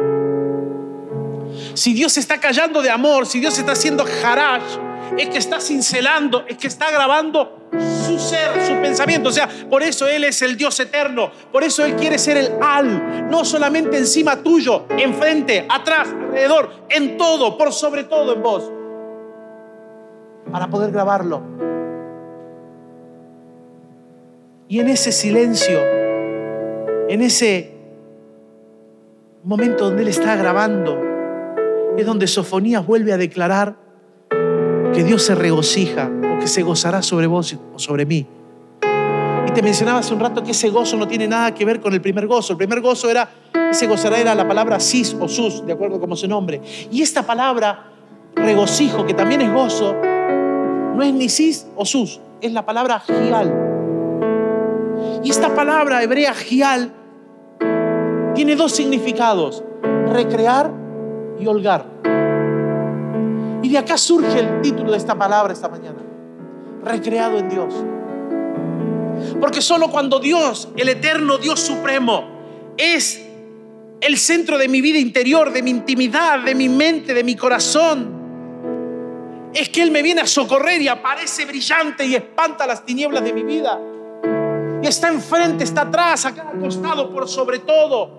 [1.74, 4.78] Si Dios está callando de amor, si Dios está haciendo harash,
[5.16, 7.68] es que está cincelando, es que está grabando
[8.06, 9.28] su ser, su pensamiento.
[9.28, 11.30] O sea, por eso Él es el Dios eterno.
[11.52, 17.16] Por eso Él quiere ser el al, no solamente encima tuyo, enfrente, atrás, alrededor, en
[17.16, 18.72] todo, por sobre todo en vos.
[20.50, 21.42] Para poder grabarlo.
[24.68, 25.80] Y en ese silencio,
[27.08, 27.74] en ese
[29.42, 30.98] momento donde Él está grabando,
[31.96, 33.87] es donde Sofonías vuelve a declarar
[34.98, 38.26] que Dios se regocija o que se gozará sobre vos o sobre mí.
[39.46, 41.94] Y te mencionaba hace un rato que ese gozo no tiene nada que ver con
[41.94, 42.54] el primer gozo.
[42.54, 43.30] El primer gozo era,
[43.70, 46.60] ese gozará era la palabra sis o sus, de acuerdo como su nombre.
[46.90, 47.92] Y esta palabra,
[48.34, 53.54] regocijo, que también es gozo, no es ni sis o sus, es la palabra gial.
[55.22, 56.92] Y esta palabra hebrea gial
[58.34, 59.62] tiene dos significados,
[60.12, 60.72] recrear
[61.38, 61.86] y holgar.
[63.62, 65.98] Y de acá surge el título de esta palabra esta mañana,
[66.84, 67.74] recreado en Dios.
[69.40, 72.24] Porque solo cuando Dios, el eterno Dios supremo,
[72.76, 73.24] es
[74.00, 78.18] el centro de mi vida interior, de mi intimidad, de mi mente, de mi corazón,
[79.54, 83.32] es que Él me viene a socorrer y aparece brillante y espanta las tinieblas de
[83.32, 83.80] mi vida.
[84.82, 88.17] Y está enfrente, está atrás, a cada costado, por sobre todo.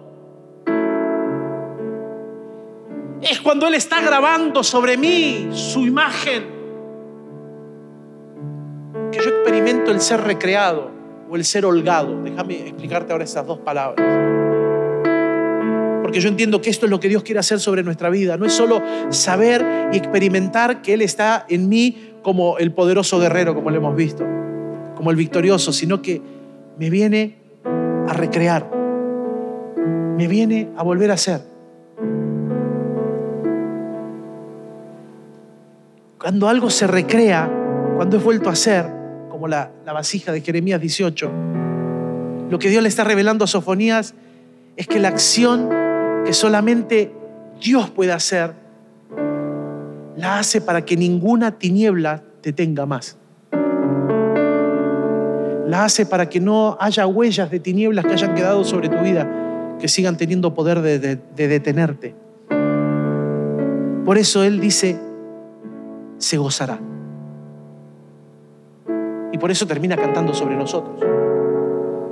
[3.22, 6.60] Es cuando Él está grabando sobre mí su imagen
[9.12, 10.92] que yo experimento el ser recreado
[11.30, 12.22] o el ser holgado.
[12.24, 14.06] Déjame explicarte ahora esas dos palabras.
[16.02, 18.38] Porque yo entiendo que esto es lo que Dios quiere hacer sobre nuestra vida.
[18.38, 23.54] No es solo saber y experimentar que Él está en mí como el poderoso guerrero,
[23.54, 24.26] como lo hemos visto,
[24.96, 26.22] como el victorioso, sino que
[26.78, 27.38] me viene
[28.08, 28.70] a recrear,
[30.18, 31.59] me viene a volver a ser.
[36.20, 37.50] Cuando algo se recrea,
[37.96, 38.86] cuando es vuelto a ser,
[39.30, 41.32] como la, vasija de Jeremías 18,
[42.50, 44.14] lo que Dios le está revelando a Sofonías
[44.76, 45.70] es que la acción
[46.26, 47.14] que solamente
[47.62, 48.54] Dios puede hacer,
[50.18, 53.18] la hace para que ninguna tiniebla te tenga más.
[55.68, 59.78] La hace para que no haya huellas de tinieblas que hayan quedado sobre tu vida,
[59.80, 62.14] que sigan teniendo poder de, de- de detenerte.
[64.04, 65.00] Por eso Él dice,
[66.20, 66.80] se gozará.
[69.32, 71.00] Y por eso termina cantando sobre nosotros.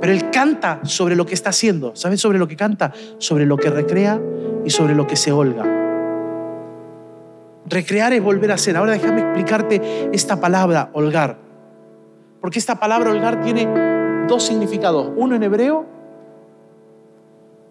[0.00, 1.94] Pero Él canta sobre lo que está haciendo.
[1.94, 2.92] ¿Sabes sobre lo que canta?
[3.18, 4.20] Sobre lo que recrea
[4.64, 5.64] y sobre lo que se holga.
[7.66, 8.76] Recrear es volver a ser.
[8.76, 11.38] Ahora déjame explicarte esta palabra, holgar.
[12.40, 15.10] Porque esta palabra holgar tiene dos significados.
[15.16, 15.86] Uno en hebreo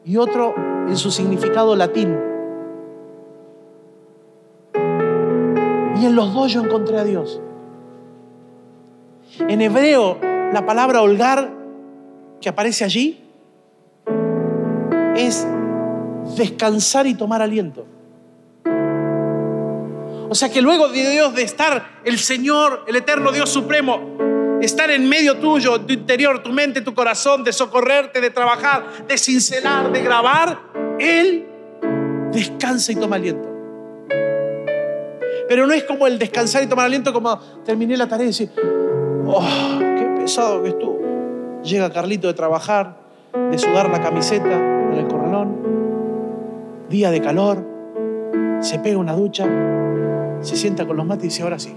[0.03, 0.53] y otro
[0.87, 2.36] en su significado latín.
[5.99, 7.41] Y en los dos yo encontré a Dios.
[9.39, 10.19] En hebreo,
[10.53, 11.51] la palabra holgar
[12.39, 13.23] que aparece allí
[15.15, 15.47] es
[16.35, 17.85] descansar y tomar aliento.
[20.29, 24.91] O sea que luego de Dios de estar el Señor, el eterno Dios supremo, estar
[24.91, 29.91] en medio tuyo, tu interior, tu mente, tu corazón, de socorrerte, de trabajar, de cincelar,
[29.91, 30.59] de grabar,
[30.99, 31.47] Él
[32.31, 33.56] descansa y toma aliento.
[35.47, 38.51] Pero no es como el descansar y tomar aliento como terminé la tarea y decir,
[39.25, 39.43] oh,
[39.79, 40.99] qué pesado que estuvo.
[41.63, 42.97] Llega Carlito de trabajar,
[43.49, 45.57] de sudar la camiseta en el corralón,
[46.89, 47.65] día de calor,
[48.61, 49.45] se pega una ducha,
[50.41, 51.75] se sienta con los mates y dice, ahora sí.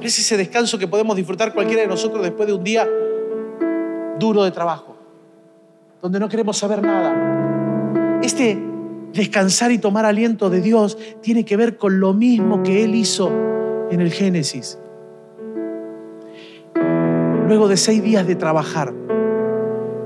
[0.00, 2.88] Es ese descanso que podemos disfrutar cualquiera de nosotros después de un día
[4.18, 4.96] duro de trabajo,
[6.00, 8.20] donde no queremos saber nada.
[8.22, 8.71] Este
[9.12, 13.30] descansar y tomar aliento de Dios tiene que ver con lo mismo que Él hizo
[13.90, 14.78] en el Génesis.
[17.46, 18.94] Luego de seis días de trabajar,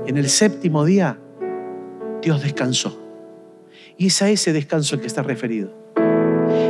[0.05, 1.19] en el séptimo día,
[2.21, 3.01] Dios descansó.
[3.97, 5.71] Y es a ese descanso el que está referido.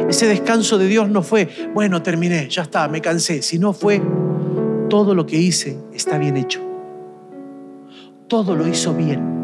[0.08, 4.02] Ese descanso de Dios no fue, bueno, terminé, ya está, me cansé, sino fue,
[4.90, 6.62] todo lo que hice está bien hecho.
[8.28, 9.36] Todo lo hizo bien.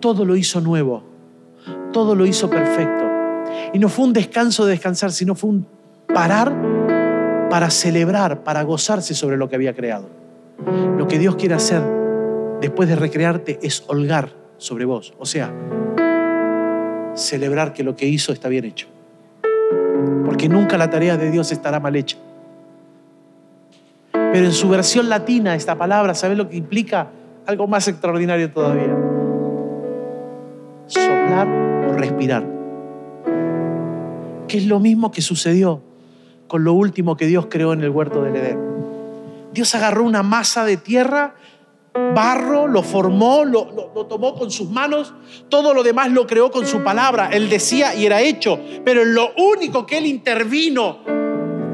[0.00, 1.11] Todo lo hizo nuevo
[1.92, 3.10] todo lo hizo perfecto.
[3.72, 5.66] Y no fue un descanso de descansar, sino fue un
[6.12, 6.52] parar
[7.50, 10.08] para celebrar, para gozarse sobre lo que había creado.
[10.96, 11.82] Lo que Dios quiere hacer
[12.60, 15.14] después de recrearte es holgar sobre vos.
[15.18, 15.52] O sea,
[17.14, 18.88] celebrar que lo que hizo está bien hecho.
[20.24, 22.16] Porque nunca la tarea de Dios estará mal hecha.
[24.12, 27.08] Pero en su versión latina, esta palabra, ¿sabes lo que implica?
[27.44, 28.96] Algo más extraordinario todavía.
[30.86, 32.46] Soplar respirar.
[34.48, 35.82] Que es lo mismo que sucedió
[36.48, 38.58] con lo último que Dios creó en el huerto del Edén.
[39.52, 41.34] Dios agarró una masa de tierra,
[42.14, 45.14] barro, lo formó, lo, lo, tomó con sus manos,
[45.48, 47.30] todo lo demás lo creó con su palabra.
[47.32, 50.98] Él decía y era hecho, pero lo único que Él intervino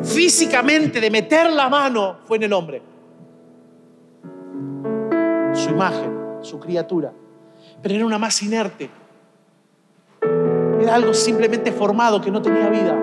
[0.03, 2.83] físicamente de meter la mano fue en el hombre.
[5.55, 6.13] Su imagen,
[6.43, 7.13] su criatura.
[7.83, 8.91] Pero era una masa inerte
[10.89, 12.97] algo simplemente formado que no tenía vida.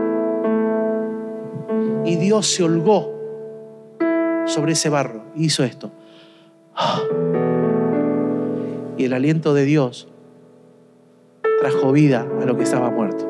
[2.06, 3.14] Y Dios se holgó
[4.46, 5.92] sobre ese barro y hizo esto.
[8.98, 10.08] Y el aliento de Dios
[11.60, 13.28] trajo vida a lo que estaba muerto.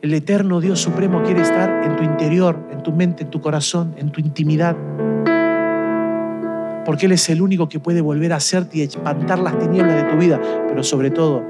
[0.00, 3.94] El eterno Dios supremo quiere estar en tu interior, en tu mente, en tu corazón,
[3.96, 4.76] en tu intimidad.
[6.84, 10.10] Porque Él es el único que puede volver a hacerte y espantar las tinieblas de
[10.10, 10.40] tu vida.
[10.68, 11.42] Pero sobre todo,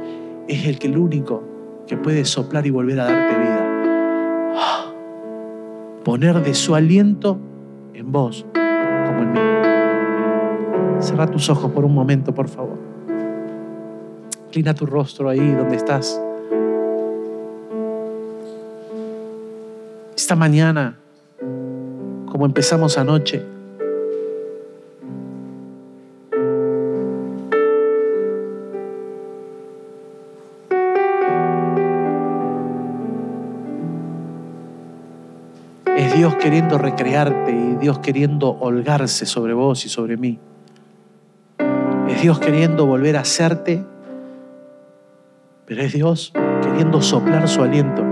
[0.48, 1.42] es el que el único
[1.86, 3.68] que puede soplar y volver a darte vida.
[6.04, 7.38] Poner de su aliento
[7.94, 9.40] en vos como en mí.
[11.00, 12.78] Cerra tus ojos por un momento, por favor.
[14.46, 16.20] Inclina tu rostro ahí donde estás.
[20.16, 20.98] Esta mañana,
[22.26, 23.42] como empezamos anoche,
[36.14, 40.38] Dios queriendo recrearte y Dios queriendo holgarse sobre vos y sobre mí.
[42.08, 43.82] Es Dios queriendo volver a hacerte,
[45.64, 46.32] pero es Dios
[46.62, 48.04] queriendo soplar su aliento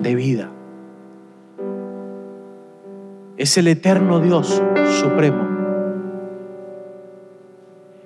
[0.00, 0.50] de vida.
[3.36, 4.62] Es el eterno Dios
[5.00, 5.44] supremo.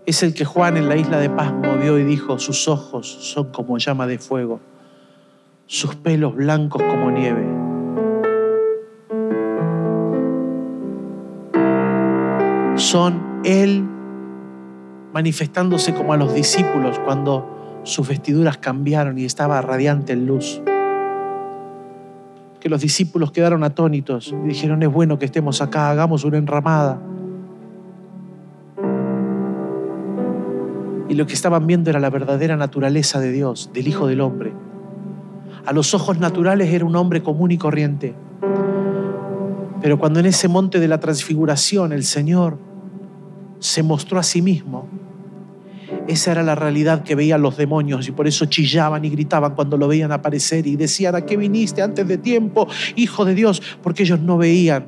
[0.07, 3.53] Es el que Juan en la isla de Paz movió y dijo, sus ojos son
[3.53, 4.61] como llama de fuego,
[5.67, 7.60] sus pelos blancos como nieve
[12.91, 13.85] son Él
[15.13, 20.61] manifestándose como a los discípulos cuando sus vestiduras cambiaron y estaba radiante en luz.
[22.59, 27.01] Que los discípulos quedaron atónitos y dijeron, es bueno que estemos acá, hagamos una enramada.
[31.09, 34.53] Y lo que estaban viendo era la verdadera naturaleza de Dios, del Hijo del Hombre.
[35.65, 38.17] A los ojos naturales era un hombre común y corriente.
[39.81, 42.70] Pero cuando en ese monte de la transfiguración el Señor
[43.61, 44.89] se mostró a sí mismo.
[46.09, 49.77] Esa era la realidad que veían los demonios y por eso chillaban y gritaban cuando
[49.77, 53.63] lo veían aparecer y decían, ¿a qué viniste antes de tiempo, Hijo de Dios?
[53.83, 54.87] Porque ellos no veían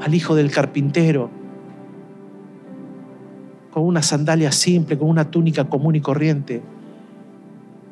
[0.00, 1.30] al Hijo del carpintero
[3.70, 6.62] con una sandalia simple, con una túnica común y corriente.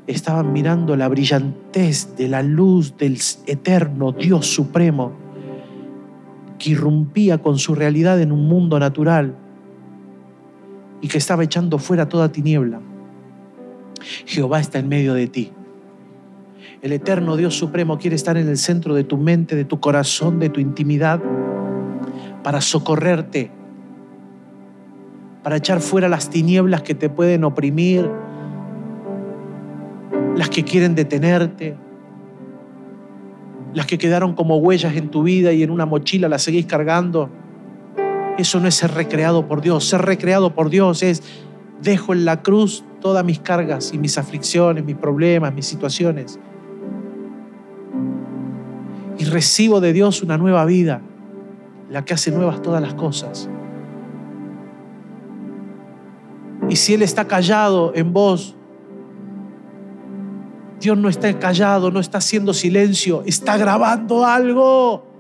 [0.07, 5.13] Estaban mirando la brillantez de la luz del eterno Dios supremo
[6.59, 9.42] que irrumpía con su realidad en un mundo natural
[11.03, 12.81] y que estaba echando fuera toda tiniebla.
[14.25, 15.53] Jehová está en medio de ti.
[16.81, 20.39] El eterno Dios Supremo quiere estar en el centro de tu mente, de tu corazón,
[20.39, 21.21] de tu intimidad,
[22.43, 23.51] para socorrerte,
[25.43, 28.09] para echar fuera las tinieblas que te pueden oprimir,
[30.37, 31.77] las que quieren detenerte,
[33.75, 37.29] las que quedaron como huellas en tu vida y en una mochila las seguís cargando.
[38.39, 39.89] Eso no es ser recreado por Dios.
[39.89, 41.23] Ser recreado por Dios es
[41.83, 46.39] dejo en la cruz todas mis cargas y mis aflicciones, mis problemas, mis situaciones.
[49.19, 51.03] Y recibo de Dios una nueva vida,
[51.91, 53.49] la que hace nuevas todas las cosas.
[56.69, 58.57] Y si Él está callado en vos,
[60.81, 65.12] Dios no está callado, no está haciendo silencio, está grabando algo.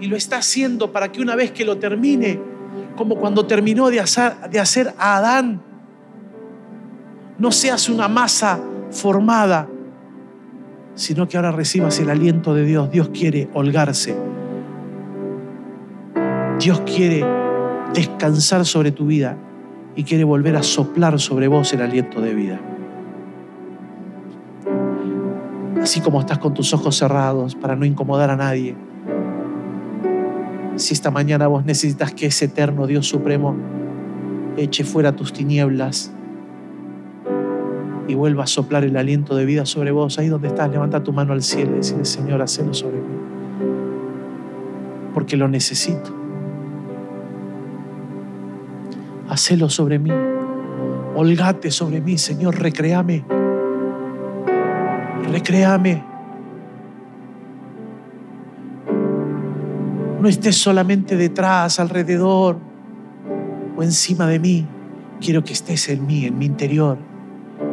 [0.00, 2.38] Y lo está haciendo para que una vez que lo termine,
[2.96, 5.62] como cuando terminó de hacer, de hacer a Adán,
[7.38, 8.58] no seas una masa
[8.90, 9.68] formada,
[10.94, 12.90] sino que ahora recibas el aliento de Dios.
[12.90, 14.16] Dios quiere holgarse.
[16.58, 17.24] Dios quiere
[17.92, 19.36] descansar sobre tu vida
[19.94, 22.60] y quiere volver a soplar sobre vos el aliento de vida.
[25.82, 28.74] Así como estás con tus ojos cerrados para no incomodar a nadie,
[30.76, 33.56] si esta mañana vos necesitas que ese eterno Dios Supremo
[34.56, 36.12] eche fuera tus tinieblas
[38.08, 41.12] y vuelva a soplar el aliento de vida sobre vos, ahí donde estás, levanta tu
[41.12, 43.16] mano al cielo y decirle, Señor, hacelo sobre mí,
[45.12, 46.14] porque lo necesito.
[49.28, 50.12] Hacelo sobre mí,
[51.16, 53.24] holgate sobre mí, Señor, recréame,
[55.32, 56.05] recréame.
[60.26, 62.58] No estés solamente detrás, alrededor
[63.76, 64.66] o encima de mí.
[65.20, 66.98] Quiero que estés en mí, en mi interior,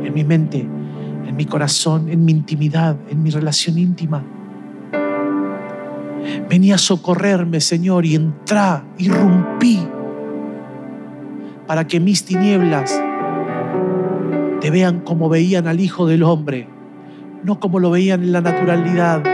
[0.04, 4.24] en mi mente, en mi corazón, en mi intimidad, en mi relación íntima.
[6.48, 9.80] Venía a socorrerme, Señor, y entra, irrumpí,
[11.66, 12.94] para que mis tinieblas
[14.62, 16.70] te vean como veían al Hijo del Hombre,
[17.44, 19.33] no como lo veían en la naturalidad,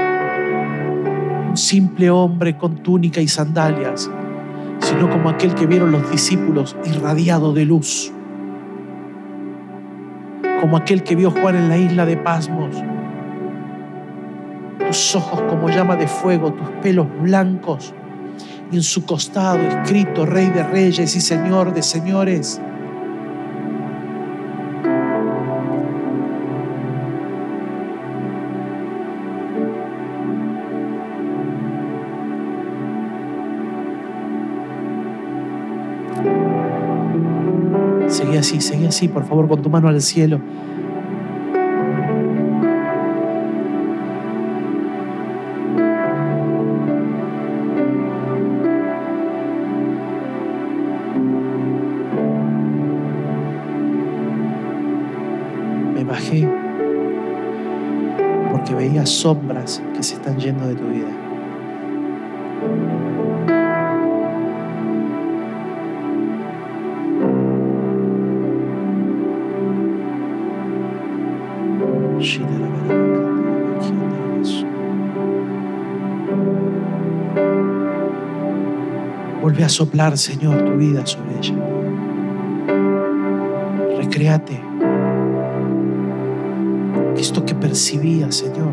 [1.59, 4.09] simple hombre con túnica y sandalias,
[4.79, 8.11] sino como aquel que vieron los discípulos irradiado de luz,
[10.61, 12.75] como aquel que vio Juan en la isla de Pasmos,
[14.87, 17.93] tus ojos como llama de fuego, tus pelos blancos,
[18.71, 22.61] y en su costado escrito Rey de Reyes y Señor de Señores.
[38.39, 40.39] Así, seguí así, por favor, con tu mano al cielo.
[55.93, 56.49] Me bajé
[58.51, 61.28] porque veía sombras que se están yendo de tu vida.
[79.69, 81.55] Soplar, Señor, tu vida sobre ella.
[83.97, 84.59] Recréate.
[87.17, 88.71] Esto que percibía, Señor,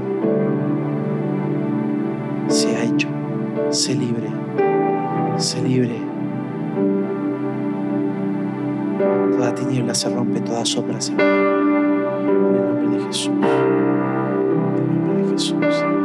[2.49, 3.09] se ha hecho.
[3.71, 4.29] Sé libre.
[5.37, 6.01] Sé libre.
[9.37, 11.47] Toda tiniebla se rompe, toda sombra se rompe.
[13.07, 13.29] Jesús.
[13.29, 13.45] En
[14.89, 15.96] el nombre de Jesús.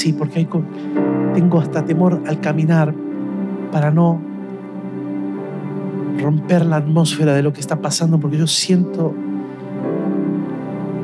[0.00, 0.48] Así porque
[1.34, 2.94] tengo hasta temor al caminar
[3.70, 4.18] para no
[6.18, 9.14] romper la atmósfera de lo que está pasando porque yo siento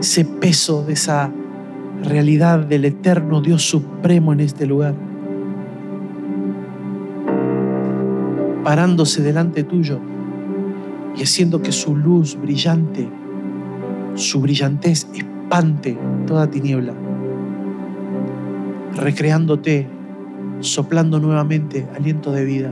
[0.01, 1.31] ese peso de esa
[2.05, 4.95] realidad del eterno Dios supremo en este lugar,
[8.65, 10.01] parándose delante tuyo
[11.19, 13.11] y haciendo que su luz brillante,
[14.15, 16.95] su brillantez espante toda tiniebla,
[18.97, 19.87] recreándote,
[20.61, 22.71] soplando nuevamente aliento de vida.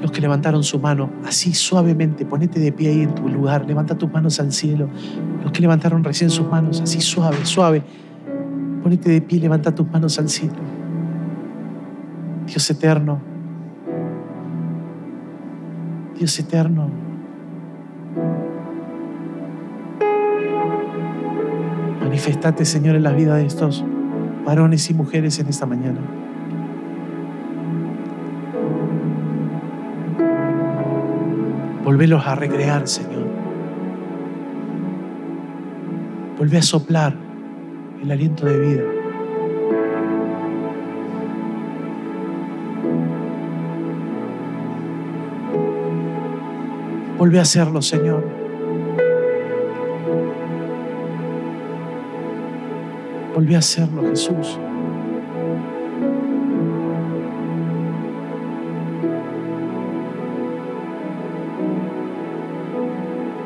[0.00, 3.96] Los que levantaron su mano, así suavemente, ponete de pie ahí en tu lugar, levanta
[3.96, 4.88] tus manos al cielo.
[5.42, 7.82] Los que levantaron recién sus manos, así suave, suave,
[8.82, 10.56] ponete de pie levanta tus manos al cielo.
[12.46, 13.20] Dios eterno,
[16.18, 17.11] Dios eterno.
[22.24, 23.84] Manifestate, Señor, en la vida de estos
[24.44, 25.98] varones y mujeres en esta mañana.
[31.82, 33.26] Volvelos a recrear, Señor.
[36.38, 37.16] Volvé a soplar
[38.00, 38.82] el aliento de vida.
[47.18, 48.41] Vuelve a hacerlo, Señor.
[53.34, 54.58] Volví a hacerlo, Jesús.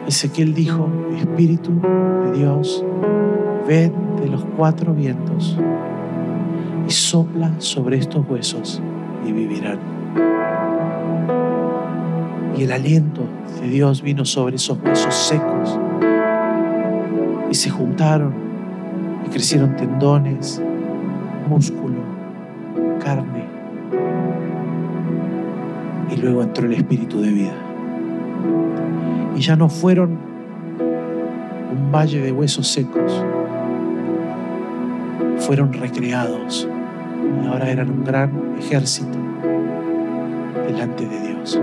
[0.09, 1.73] Ezequiel dijo, Espíritu
[2.25, 2.85] de Dios,
[3.69, 5.57] ven de los cuatro vientos
[6.89, 8.83] y sopla sobre estos huesos
[9.25, 9.79] y vivirán.
[12.57, 13.23] Y el aliento
[13.61, 15.79] de Dios vino sobre esos huesos secos
[17.51, 18.46] y se juntaron
[19.27, 20.63] y crecieron tendones,
[21.49, 22.01] músculo,
[23.03, 23.45] carne.
[26.11, 27.55] Y luego entró el espíritu de vida
[29.37, 30.19] y ya no fueron
[31.71, 33.25] un valle de huesos secos,
[35.39, 36.67] fueron recreados
[37.43, 39.19] y ahora eran un gran ejército
[40.67, 41.61] delante de Dios.